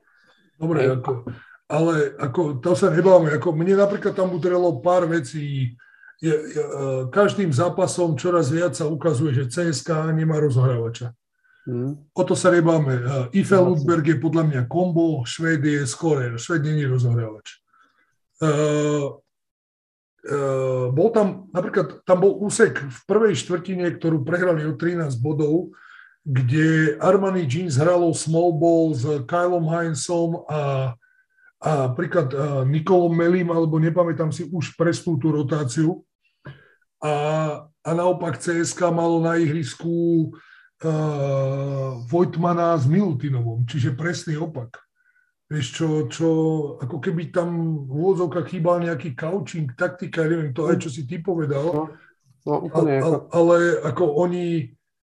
[0.60, 1.32] Dobre, ako,
[1.66, 3.34] ale ako, to sa nebáme.
[3.38, 5.74] Ako, mne napríklad tam udrelo pár vecí.
[6.22, 6.72] Je, je, e,
[7.12, 11.12] každým zápasom čoraz viac sa ukazuje, že CSK nemá rozhrávača.
[11.66, 11.98] Hmm.
[12.14, 12.94] O to sa nebáme.
[12.94, 13.02] E,
[13.42, 17.62] Ife Ludberg je podľa mňa kombo, Švéd je skore, Švéd není rozohrávač.
[18.44, 19.22] Uh,
[20.26, 25.70] Uh, bol tam, napríklad, tam bol úsek v prvej štvrtine, ktorú prehrali o 13 bodov,
[26.26, 30.98] kde Armani Jeans hralo small ball s Kylom Heinzom a,
[31.64, 36.04] a napríklad uh, Nikolom Melim, alebo nepamätám si už presnú tú rotáciu.
[37.00, 37.14] A,
[37.70, 40.30] a naopak CSK malo na ihrisku
[40.84, 44.84] uh, Vojtmana s Milutinovom, čiže presný opak.
[45.46, 46.30] Vieš čo, čo,
[46.82, 51.22] ako keby tam v úvodzovkách chýbal nejaký coaching, taktika, neviem, to aj čo si ty
[51.22, 51.70] povedal.
[51.70, 51.84] No,
[52.50, 52.98] no úplne.
[52.98, 54.74] A, a, ale ako oni,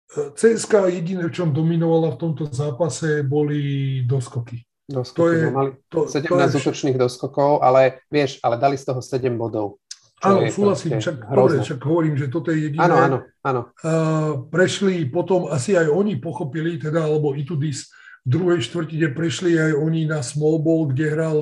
[0.08, 4.67] CSK jediné, v čom dominovala v tomto zápase, boli doskoky.
[4.88, 6.56] Doskoky, to je, mali to, 17 to je...
[6.64, 9.84] útočných doskokov, ale vieš, ale dali z toho 7 bodov.
[10.18, 12.82] Áno, súhlasím, však, dobre, však hovorím, že toto je jediné.
[12.82, 13.60] Áno, áno, áno.
[13.84, 17.92] Uh, prešli potom, asi aj oni pochopili, teda, alebo Itudis,
[18.26, 21.38] v druhej štvrtine prešli aj oni na small ball, kde hral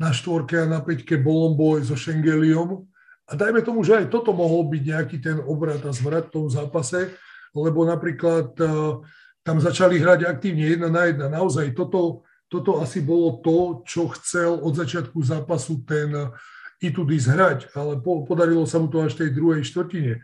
[0.00, 2.80] na štvorke a na peťke Bolombo so Šengeliom.
[3.28, 6.46] A dajme tomu, že aj toto mohol byť nejaký ten obrad a zvrat v tom
[6.48, 7.12] zápase,
[7.52, 9.04] lebo napríklad uh,
[9.44, 11.28] tam začali hrať aktívne jedna na jedna.
[11.28, 12.24] Naozaj toto,
[12.54, 16.30] toto asi bolo to, čo chcel od začiatku zápasu ten
[16.78, 20.22] Itudis hrať, ale po, podarilo sa mu to až tej druhej štvrtine.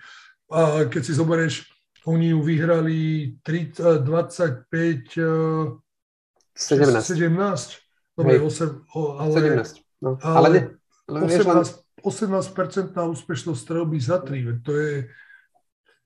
[0.50, 1.66] A keď si zoberieš,
[2.06, 2.98] oni ju vyhrali
[3.42, 5.18] 30, 25
[6.60, 7.02] 17.
[7.02, 8.16] 17.
[8.16, 9.80] Dobre, 8, ale, 17.
[10.04, 10.18] No.
[10.20, 10.58] Ale, ale,
[11.08, 15.08] ale 18, 18% úspešnosť strelby za 3, to je,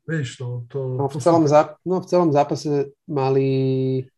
[0.04, 0.68] vieš, to...
[0.68, 3.48] to no, v celom zá, no, v celom zápase mali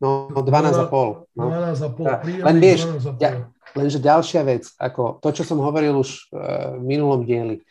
[0.03, 1.31] no, 12,5.
[1.35, 1.43] No.
[1.47, 2.79] 12,5, ja, len vieš,
[3.19, 7.63] ja, lenže ďalšia vec, ako to, čo som hovoril už uh, v minulom dieli,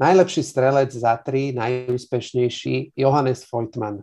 [0.00, 4.02] najlepší strelec za 3, najúspešnejší, Johannes Voigtmann.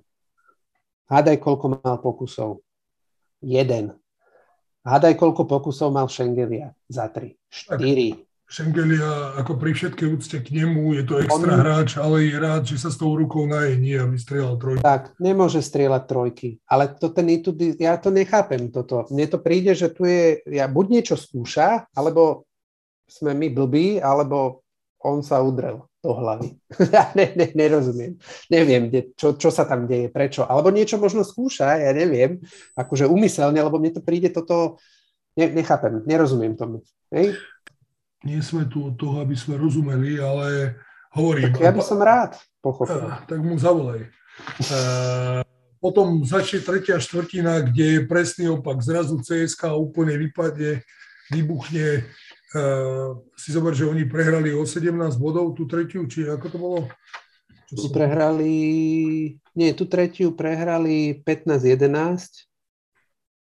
[1.10, 2.62] Hádaj, koľko mal pokusov
[3.42, 3.98] jeden.
[4.86, 7.36] Hádaj, koľko pokusov mal Šengelia za tri.
[7.52, 8.29] Štyri.
[8.50, 11.62] Šengelia, ako pri všetkej úcte k nemu, je to extra On...
[11.62, 14.82] hráč, ale je rád, že sa s tou rukou naje, nie aby strieľal trojky.
[14.82, 16.50] Tak, nemôže strieľať trojky.
[16.66, 19.06] Ale to ten Itudy, ja to nechápem toto.
[19.14, 22.50] Mne to príde, že tu je, ja buď niečo skúša, alebo
[23.06, 24.66] sme my blbí, alebo
[25.06, 26.58] on sa udrel do hlavy.
[26.96, 28.18] ja ne, ne, nerozumiem.
[28.50, 30.50] Neviem, de, čo, čo sa tam deje, prečo.
[30.50, 32.42] Alebo niečo možno skúša, ja neviem,
[32.74, 34.82] akože umyselne, lebo mne to príde toto,
[35.38, 36.82] ne, nechápem, nerozumiem tomu.
[37.14, 37.38] Hej?
[38.28, 40.76] Nie sme tu od toho, aby sme rozumeli, ale
[41.16, 41.56] hovorím.
[41.56, 43.08] Tak ja by som rád pochopil.
[43.24, 44.12] Tak mu zavolaj.
[45.80, 48.84] Potom začne tretia štvrtina, kde je presný opak.
[48.84, 50.84] Zrazu CSK úplne vypadne,
[51.32, 52.04] vybuchne
[53.40, 56.80] si zober, že oni prehrali o 17 bodov tú tretiu, či ako to bolo?
[57.70, 58.54] Tu prehrali,
[59.54, 62.49] nie, tú tretiu prehrali 15-11.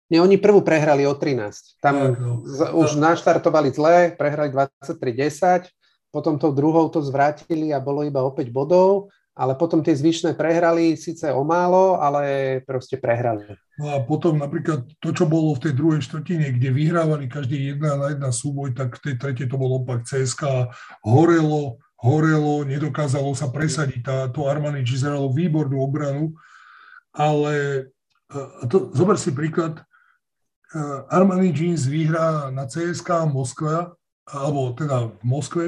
[0.07, 1.83] Nie, oni prvú prehrali o 13.
[1.83, 2.47] Tam no.
[2.47, 5.67] z, už naštartovali zle, prehrali 23-10,
[6.15, 10.33] potom tou druhou to zvrátili a bolo iba o 5 bodov ale potom tie zvyšné
[10.33, 13.45] prehrali síce o málo, ale proste prehrali.
[13.77, 18.01] No a potom napríklad to, čo bolo v tej druhej štvrtine, kde vyhrávali každý jedna
[18.01, 20.73] na jedna súboj, tak v tej tretej to bol opak CSK,
[21.05, 24.01] horelo, horelo, nedokázalo sa presadiť.
[24.01, 26.33] Tá, to Armani zeralo výbornú obranu,
[27.13, 27.85] ale
[28.27, 29.86] a to, zober si príklad,
[31.07, 33.95] Armani Jeans vyhrá na CSK Moskva,
[34.27, 35.67] alebo teda v Moskve,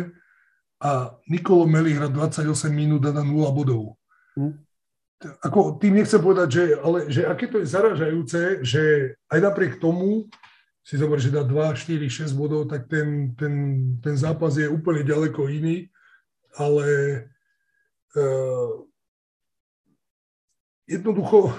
[0.80, 4.00] a Nikolo Meli hrá 28 minút a na 0 bodov.
[4.40, 4.56] Hm.
[5.44, 8.84] Ako, tým nechcem povedať, že, ale že aké to je zaražajúce, že
[9.28, 10.32] aj napriek tomu
[10.80, 13.54] si zober, že dá 2, 4, 6 bodov, tak ten, ten,
[14.00, 15.92] ten zápas je úplne ďaleko iný,
[16.56, 16.88] ale
[18.16, 18.88] uh,
[20.88, 21.52] jednoducho,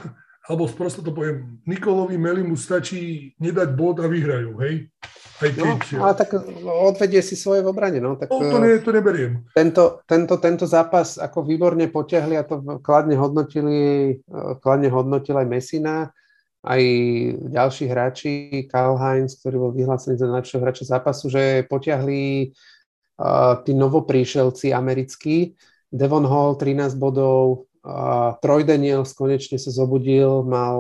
[0.51, 4.91] alebo sprosto to poviem, Nikolovi Melimu stačí nedať bod a vyhrajú, hej?
[5.39, 5.63] Aj keď...
[5.95, 6.35] No, ale tak
[6.67, 8.03] odvedie si svoje v obrane.
[8.03, 9.47] No, tak, no to, ne, to neberiem.
[9.55, 14.19] Tento, tento, tento zápas ako výborne potiahli a to kladne hodnotili,
[14.59, 16.11] kladne hodnotil aj Mesina,
[16.67, 16.83] aj
[17.47, 18.33] ďalší hráči,
[18.69, 22.53] Karl Heinz, ktorý bol vyhlásený za najlepšieho hráča zápasu, že potiahli
[23.17, 25.57] uh, tí novopríšelci americkí.
[25.89, 30.79] Devon Hall 13 bodov, uh, Troy Daniels konečne sa zobudil, mal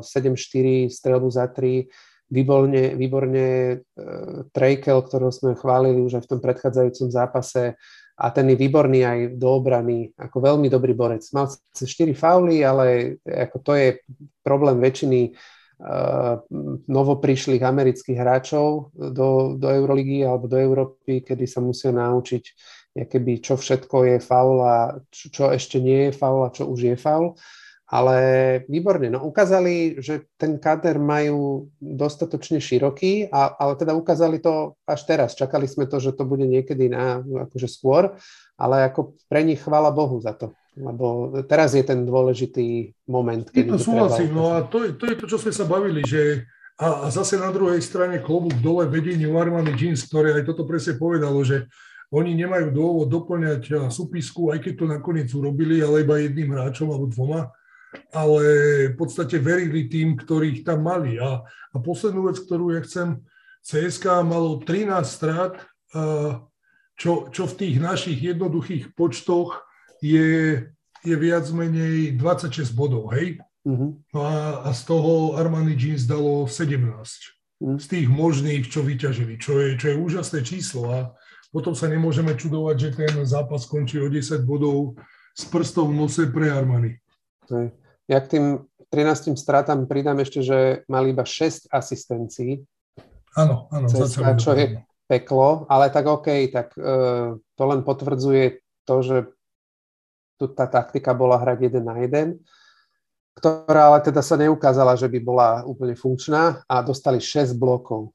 [0.00, 1.88] uh, 7-4 strelbu za 3,
[2.34, 3.76] výborne, výborne e,
[4.50, 7.78] Trejkel, ktorého sme chválili už aj v tom predchádzajúcom zápase
[8.14, 11.26] a ten je výborný aj do obrany, ako veľmi dobrý borec.
[11.34, 13.88] Mal 4 fauly, ale ako to je
[14.46, 16.38] problém väčšiny uh,
[16.86, 22.44] novoprišlých amerických hráčov do, do Euroligy alebo do Európy, kedy sa musia naučiť,
[22.94, 26.94] keby, čo všetko je faul a čo, čo ešte nie je faul a čo už
[26.94, 27.34] je faul.
[27.84, 28.16] Ale
[28.64, 35.04] výborne, no ukázali, že ten kader majú dostatočne široký, a, ale teda ukázali to až
[35.04, 35.36] teraz.
[35.36, 38.16] Čakali sme to, že to bude niekedy na, akože skôr,
[38.56, 40.56] ale ako pre nich chvála Bohu za to.
[40.74, 43.46] Lebo teraz je ten dôležitý moment.
[43.46, 46.48] Keď to súhlasím, no a to je, to je to, čo sme sa bavili, že
[46.74, 50.98] a, a zase na druhej strane klobúk dole vedeniu Armani Jeans, ktoré aj toto presne
[50.98, 51.70] povedalo, že
[52.14, 57.10] oni nemajú dôvod doplňať súpisku, aj keď to nakoniec urobili, ale iba jedným hráčom alebo
[57.10, 57.50] dvoma,
[58.14, 58.42] ale
[58.94, 61.18] v podstate verili tým, ktorých tam mali.
[61.18, 63.18] A, a poslednú vec, ktorú ja chcem,
[63.66, 65.58] CSK malo 13 strát,
[66.94, 69.66] čo, čo v tých našich jednoduchých počtoch
[69.98, 70.62] je,
[71.02, 73.42] je viac menej 26 bodov, hej?
[73.64, 73.96] Uh-huh.
[74.14, 76.84] A, a z toho Armani Jeans dalo 17.
[76.84, 77.80] Uh-huh.
[77.80, 80.92] Z tých možných, čo vyťažili, čo je, čo je úžasné číslo.
[80.92, 80.98] A
[81.54, 84.98] potom sa nemôžeme čudovať, že ten zápas skončí o 10 bodov
[85.38, 86.98] s prstom v nose pre Armani.
[88.10, 88.44] Ja k tým
[88.90, 90.58] 13 stratám pridám ešte, že
[90.90, 92.66] mali iba 6 asistencií.
[93.38, 93.86] Áno, áno.
[93.86, 99.16] CSK, čo je peklo, ale tak OK, tak uh, to len potvrdzuje to, že
[100.34, 102.42] tu tá taktika bola hrať jeden na jeden,
[103.38, 108.10] ktorá ale teda sa neukázala, že by bola úplne funkčná a dostali 6 blokov,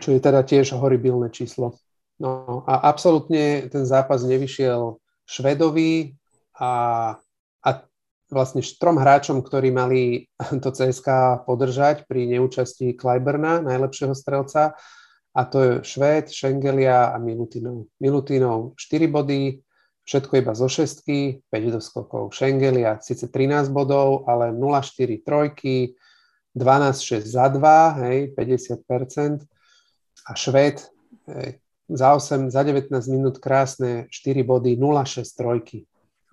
[0.00, 1.78] čo je teda tiež horibilné číslo.
[2.20, 6.14] No a absolútne ten zápas nevyšiel Švedovi
[6.58, 6.72] a,
[7.64, 7.68] a
[8.30, 10.30] vlastne štrom hráčom, ktorí mali
[10.62, 14.78] to CSK podržať pri neúčasti Kleiberna, najlepšieho strelca,
[15.34, 17.90] a to je Švéd, Šengelia a Milutinov.
[17.98, 19.58] Milutinov 4 body,
[20.06, 25.98] všetko iba zo šestky, 5 doskokov Schengelia, síce 13 bodov, ale 0-4 trojky,
[26.54, 29.42] 12-6 za 2, hej, 50%.
[30.24, 30.80] A Švéd
[31.88, 35.84] za 8, za 19 minút krásne 4 body, 0-6 trojky.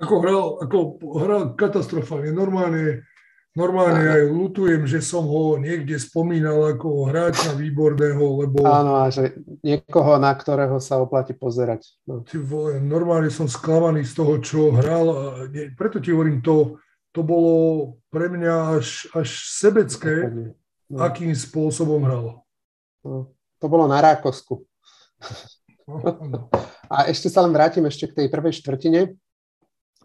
[0.02, 0.78] Ako hral, ako
[1.20, 3.06] hral katastrofálne, normálne
[3.52, 8.64] Normálne aj lutujem, že som ho niekde spomínal ako hráča výborného, lebo...
[8.64, 11.84] Áno, a že niekoho, na ktorého sa oplatí pozerať.
[12.08, 12.24] No.
[12.24, 15.06] Ty vole, normálne som sklamaný z toho, čo hral.
[15.12, 16.80] A nie, preto ti hovorím, to,
[17.12, 20.32] to bolo pre mňa až, až sebecké,
[20.88, 21.04] no.
[21.04, 22.48] akým spôsobom hral.
[23.04, 23.36] No.
[23.62, 24.66] To bolo na rákosku.
[25.86, 26.40] No, no.
[26.90, 29.14] A ešte sa len vrátim ešte k tej prvej štvrtine,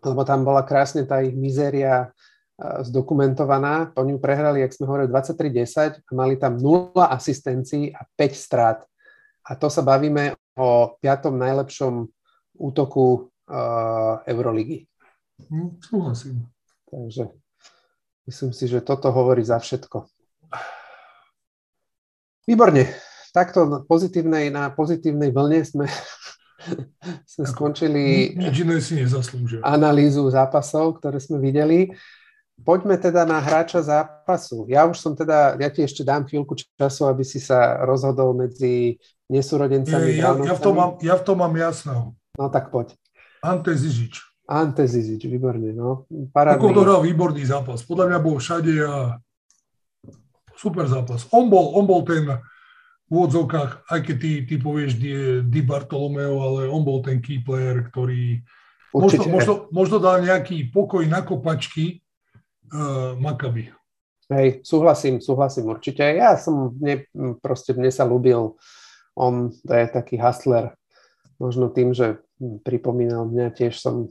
[0.04, 2.12] lebo tam bola krásne tá ich mizéria
[2.61, 3.92] zdokumentovaná.
[4.00, 8.78] Oni ju prehrali, jak sme hovorili, 23-10 a mali tam 0 asistencií a 5 strát.
[9.44, 12.09] A to sa bavíme o piatom najlepšom
[12.57, 14.88] útoku uh, Euroligy.
[15.52, 16.48] Hm, súhlasím.
[16.88, 17.28] Takže
[18.26, 20.09] myslím si, že toto hovorí za všetko.
[22.48, 23.05] Výborne.
[23.37, 25.84] Takto pozitívnej, na pozitívnej vlne sme,
[27.37, 28.97] sme skončili nič iné si
[29.61, 31.93] analýzu zápasov, ktoré sme videli.
[32.57, 34.64] Poďme teda na hráča zápasu.
[34.72, 38.97] Ja už som teda, ja ti ešte dám chvíľku času, aby si sa rozhodol medzi
[39.28, 40.16] nesúrodencami.
[40.16, 42.16] Ja, ja, v, tom mám, ja v tom mám jasno.
[42.41, 42.97] No tak poď.
[43.45, 44.24] Ante Zizič.
[44.49, 46.09] Ante Zizič, výborne, no.
[46.32, 46.57] Parádny.
[46.57, 47.84] Ako dohral výborný zápas.
[47.84, 49.20] Podľa mňa bol všade a
[50.57, 51.28] super zápas.
[51.37, 52.24] On bol, on bol ten
[53.07, 55.12] úvodzovkách, aj keď ty, ty povieš Di,
[55.46, 58.42] Di Bartolomeo, ale on bol ten key player, ktorý
[58.90, 62.02] možno, možno, možno dal nejaký pokoj na kopačky,
[62.74, 63.70] uh, Maccabi.
[64.26, 66.02] Hej, súhlasím, súhlasím určite.
[66.02, 67.07] Ja som, mne,
[67.38, 68.59] proste mne sa ľúbil,
[69.14, 70.74] on to je taký hustler,
[71.38, 72.18] možno tým, že
[72.66, 74.11] pripomínal mňa, tiež som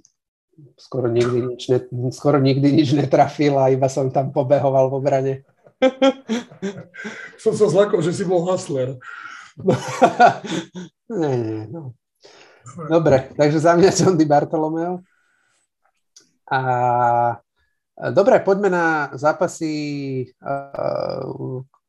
[0.79, 1.79] skoro nikdy nič, ne,
[2.15, 5.33] skoro nikdy nič netrafil a iba som tam pobehoval v obrane.
[7.43, 8.95] som sa zlakol, že si bol hustler.
[11.21, 11.95] nie, nie, no.
[12.89, 15.05] Dobre, takže za mňa John Di Bartolomeo.
[16.49, 16.59] A
[17.95, 19.71] Dobre, poďme na zápasy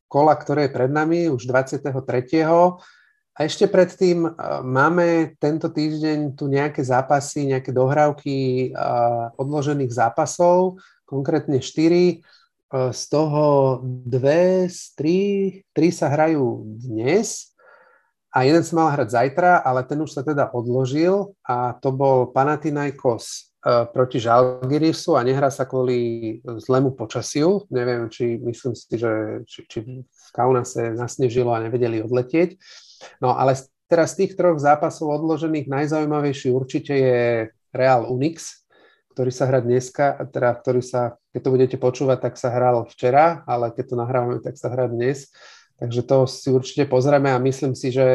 [0.07, 1.91] kola, ktoré je pred nami, už 23.
[3.35, 4.23] A ešte predtým
[4.63, 8.71] máme tento týždeň tu nejaké zápasy, nejaké dohrávky
[9.35, 12.23] odložených zápasov, konkrétne 4.
[12.67, 14.67] Z toho dve,
[14.99, 15.19] tri,
[15.71, 17.55] tri sa hrajú dnes
[18.35, 22.27] a jeden sa mal hrať zajtra, ale ten už sa teda odložil a to bol
[22.35, 27.67] Panathinaikos E, proti Žalgirisu a nehrá sa kvôli zlému počasiu.
[27.67, 32.55] Neviem, či myslím si, že či, či v Kaunase nasnežilo a nevedeli odletieť.
[33.19, 33.59] No ale
[33.91, 37.21] teraz z tých troch zápasov odložených najzaujímavejší určite je
[37.75, 38.66] Real Unix,
[39.17, 43.41] ktorý sa hrá dneska, teda ktorý sa, keď to budete počúvať, tak sa hral včera,
[43.49, 45.33] ale keď to nahrávame, tak sa hrá dnes.
[45.81, 48.05] Takže to si určite pozrieme a myslím si, že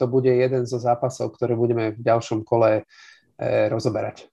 [0.00, 2.88] to bude jeden zo zápasov, ktoré budeme v ďalšom kole
[3.36, 4.32] e, rozoberať.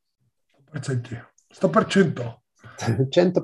[1.52, 2.24] 100%.
[2.80, 3.36] 100%.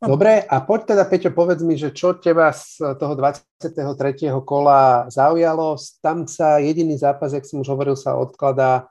[0.08, 4.32] Dobre, a poď teda, Peťo, povedz mi, že čo teba z toho 23.
[4.48, 5.76] kola zaujalo.
[6.00, 8.88] Tam sa jediný zápas, jak som už hovoril, sa odkladá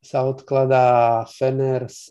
[0.00, 2.08] sa odkladá Fener s,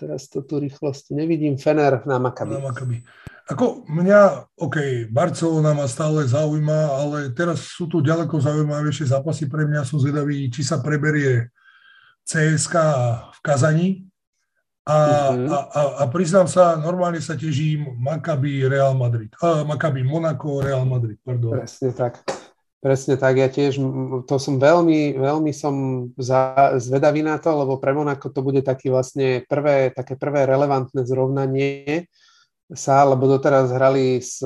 [0.00, 2.56] teraz to tu rýchlosti nevidím, Fener na Maccabi.
[2.56, 3.04] Na Maccabi.
[3.46, 9.70] Ako mňa, OK, Barcelona ma stále zaujíma, ale teraz sú tu ďaleko zaujímavejšie zápasy pre
[9.70, 9.86] mňa.
[9.86, 11.54] Som zvedavý, či sa preberie
[12.26, 12.74] CSK
[13.30, 13.88] v Kazani,
[14.86, 14.96] a,
[15.34, 15.50] uh-huh.
[15.50, 19.34] a, a, a priznám sa, normálne sa težím Maccabi Real Madrid.
[19.42, 21.58] Uh, Maccabi Monaco Real Madrid, pardon.
[21.58, 22.22] Presne tak.
[22.86, 23.82] Presne tak, ja tiež,
[24.30, 28.94] to som veľmi, veľmi som za, zvedavý na to, lebo pre Monaco to bude taký
[28.94, 32.06] vlastne prvé, také prvé relevantné zrovnanie
[32.70, 34.38] sa, lebo doteraz hrali s,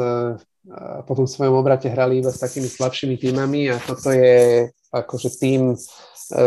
[1.04, 5.76] po tom svojom obrate hrali iba s takými slabšími týmami a toto je akože tým,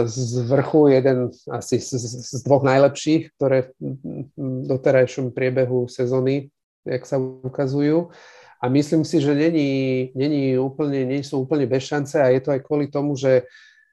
[0.05, 6.49] z vrchu, jeden asi z, z dvoch najlepších, ktoré v doterajšom priebehu sezóny,
[6.87, 8.15] jak sa ukazujú.
[8.63, 9.71] A myslím si, že není,
[10.15, 13.43] není úplne, nie sú úplne bez šance a je to aj kvôli tomu, že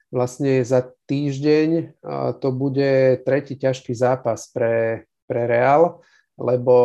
[0.07, 1.99] vlastne za týždeň
[2.39, 5.99] to bude tretí ťažký zápas pre, pre Real,
[6.39, 6.75] lebo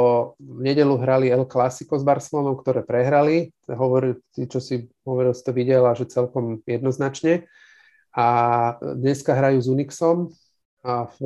[0.42, 3.54] v nedelu hrali El Clasico s Barcelonou, ktoré prehrali.
[3.70, 7.46] Hovoril, čo si hovoril, si to videla, že celkom jednoznačne
[8.10, 8.26] a
[8.82, 10.34] dneska hrajú s Unixom
[10.82, 11.18] a v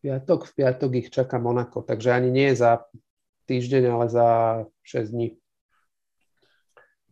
[0.00, 2.88] piatok, v piatok ich čaká Monako, takže ani nie za
[3.44, 4.28] týždeň, ale za
[4.88, 5.36] 6 dní.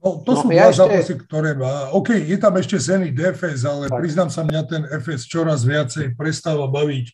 [0.07, 0.81] No, to no, sú ja dva ešte...
[0.87, 1.91] zápasy, ktoré má.
[1.91, 3.99] OK, je tam ešte Zenit DFS, ale tak.
[3.99, 7.11] priznám sa, mňa ten FS čoraz viacej prestáva baviť.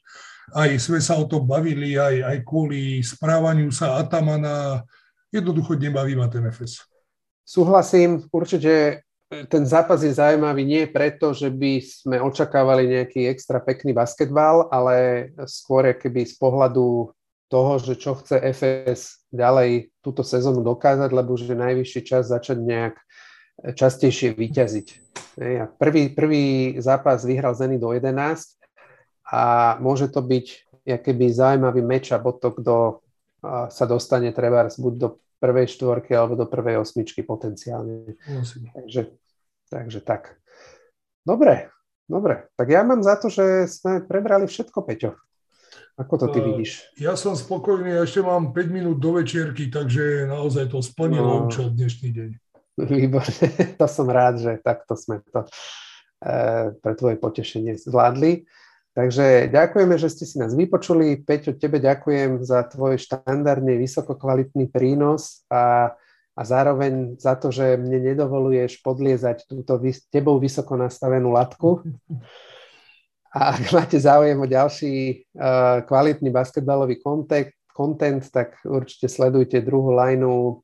[0.53, 4.85] Aj sme sa o tom bavili, aj, aj kvôli správaniu sa Atamana.
[5.33, 6.85] Jednoducho nebaví ma ten FS.
[7.49, 9.01] Súhlasím, určite
[9.49, 15.29] ten zápas je zaujímavý nie preto, že by sme očakávali nejaký extra pekný basketbal, ale
[15.49, 17.09] skôr keby z pohľadu
[17.53, 22.57] toho, že čo chce FS ďalej túto sezónu dokázať, lebo už je najvyšší čas začať
[22.65, 22.97] nejak
[23.77, 24.89] častejšie vyťaziť.
[25.77, 26.45] Prvý, prvý
[26.81, 28.09] zápas vyhral Zeny do 11
[29.29, 30.47] a môže to byť
[30.89, 32.75] keby zaujímavý meč a to, kto
[33.69, 38.17] sa dostane treba buď do prvej štvorky alebo do prvej osmičky potenciálne.
[38.73, 39.13] Takže
[39.73, 40.37] Takže tak.
[41.25, 41.73] Dobre,
[42.05, 42.53] dobre.
[42.61, 45.17] Tak ja mám za to, že sme prebrali všetko, Peťo.
[46.01, 46.89] Ako to ty vidíš?
[46.97, 51.53] Ja som spokojný, ja ešte mám 5 minút do večierky, takže naozaj to splnilo no,
[51.53, 52.31] účel dnešný deň.
[52.89, 53.47] Výborne,
[53.81, 55.51] to som rád, že takto sme to e,
[56.81, 58.49] pre tvoje potešenie zvládli.
[58.93, 61.21] Takže ďakujeme, že ste si nás vypočuli.
[61.21, 65.93] Peťo, tebe ďakujem za tvoj štandardne vysokokvalitný prínos a
[66.33, 69.77] a zároveň za to, že mne nedovoluješ podliezať túto
[70.09, 71.85] tebou vysoko nastavenú latku.
[73.33, 79.97] A ak máte záujem o ďalší uh, kvalitný basketbalový content, content, tak určite sledujte druhú
[79.97, 80.61] lineu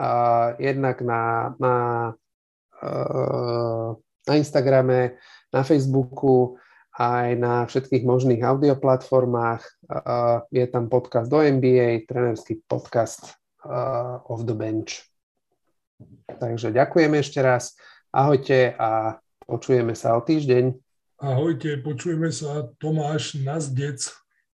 [0.00, 1.76] uh, jednak na, na,
[2.80, 3.92] uh,
[4.24, 5.20] na Instagrame,
[5.52, 6.56] na Facebooku,
[6.96, 9.62] aj na všetkých možných audioplatformách.
[9.84, 13.36] Uh, je tam podcast do NBA, trenerský podcast
[13.68, 15.04] uh, off the bench.
[16.40, 17.76] Takže ďakujem ešte raz.
[18.08, 20.85] Ahojte a počujeme sa o týždeň.
[21.16, 22.68] Ahojte, počujeme sa.
[22.76, 24.25] Tomáš Nazdec.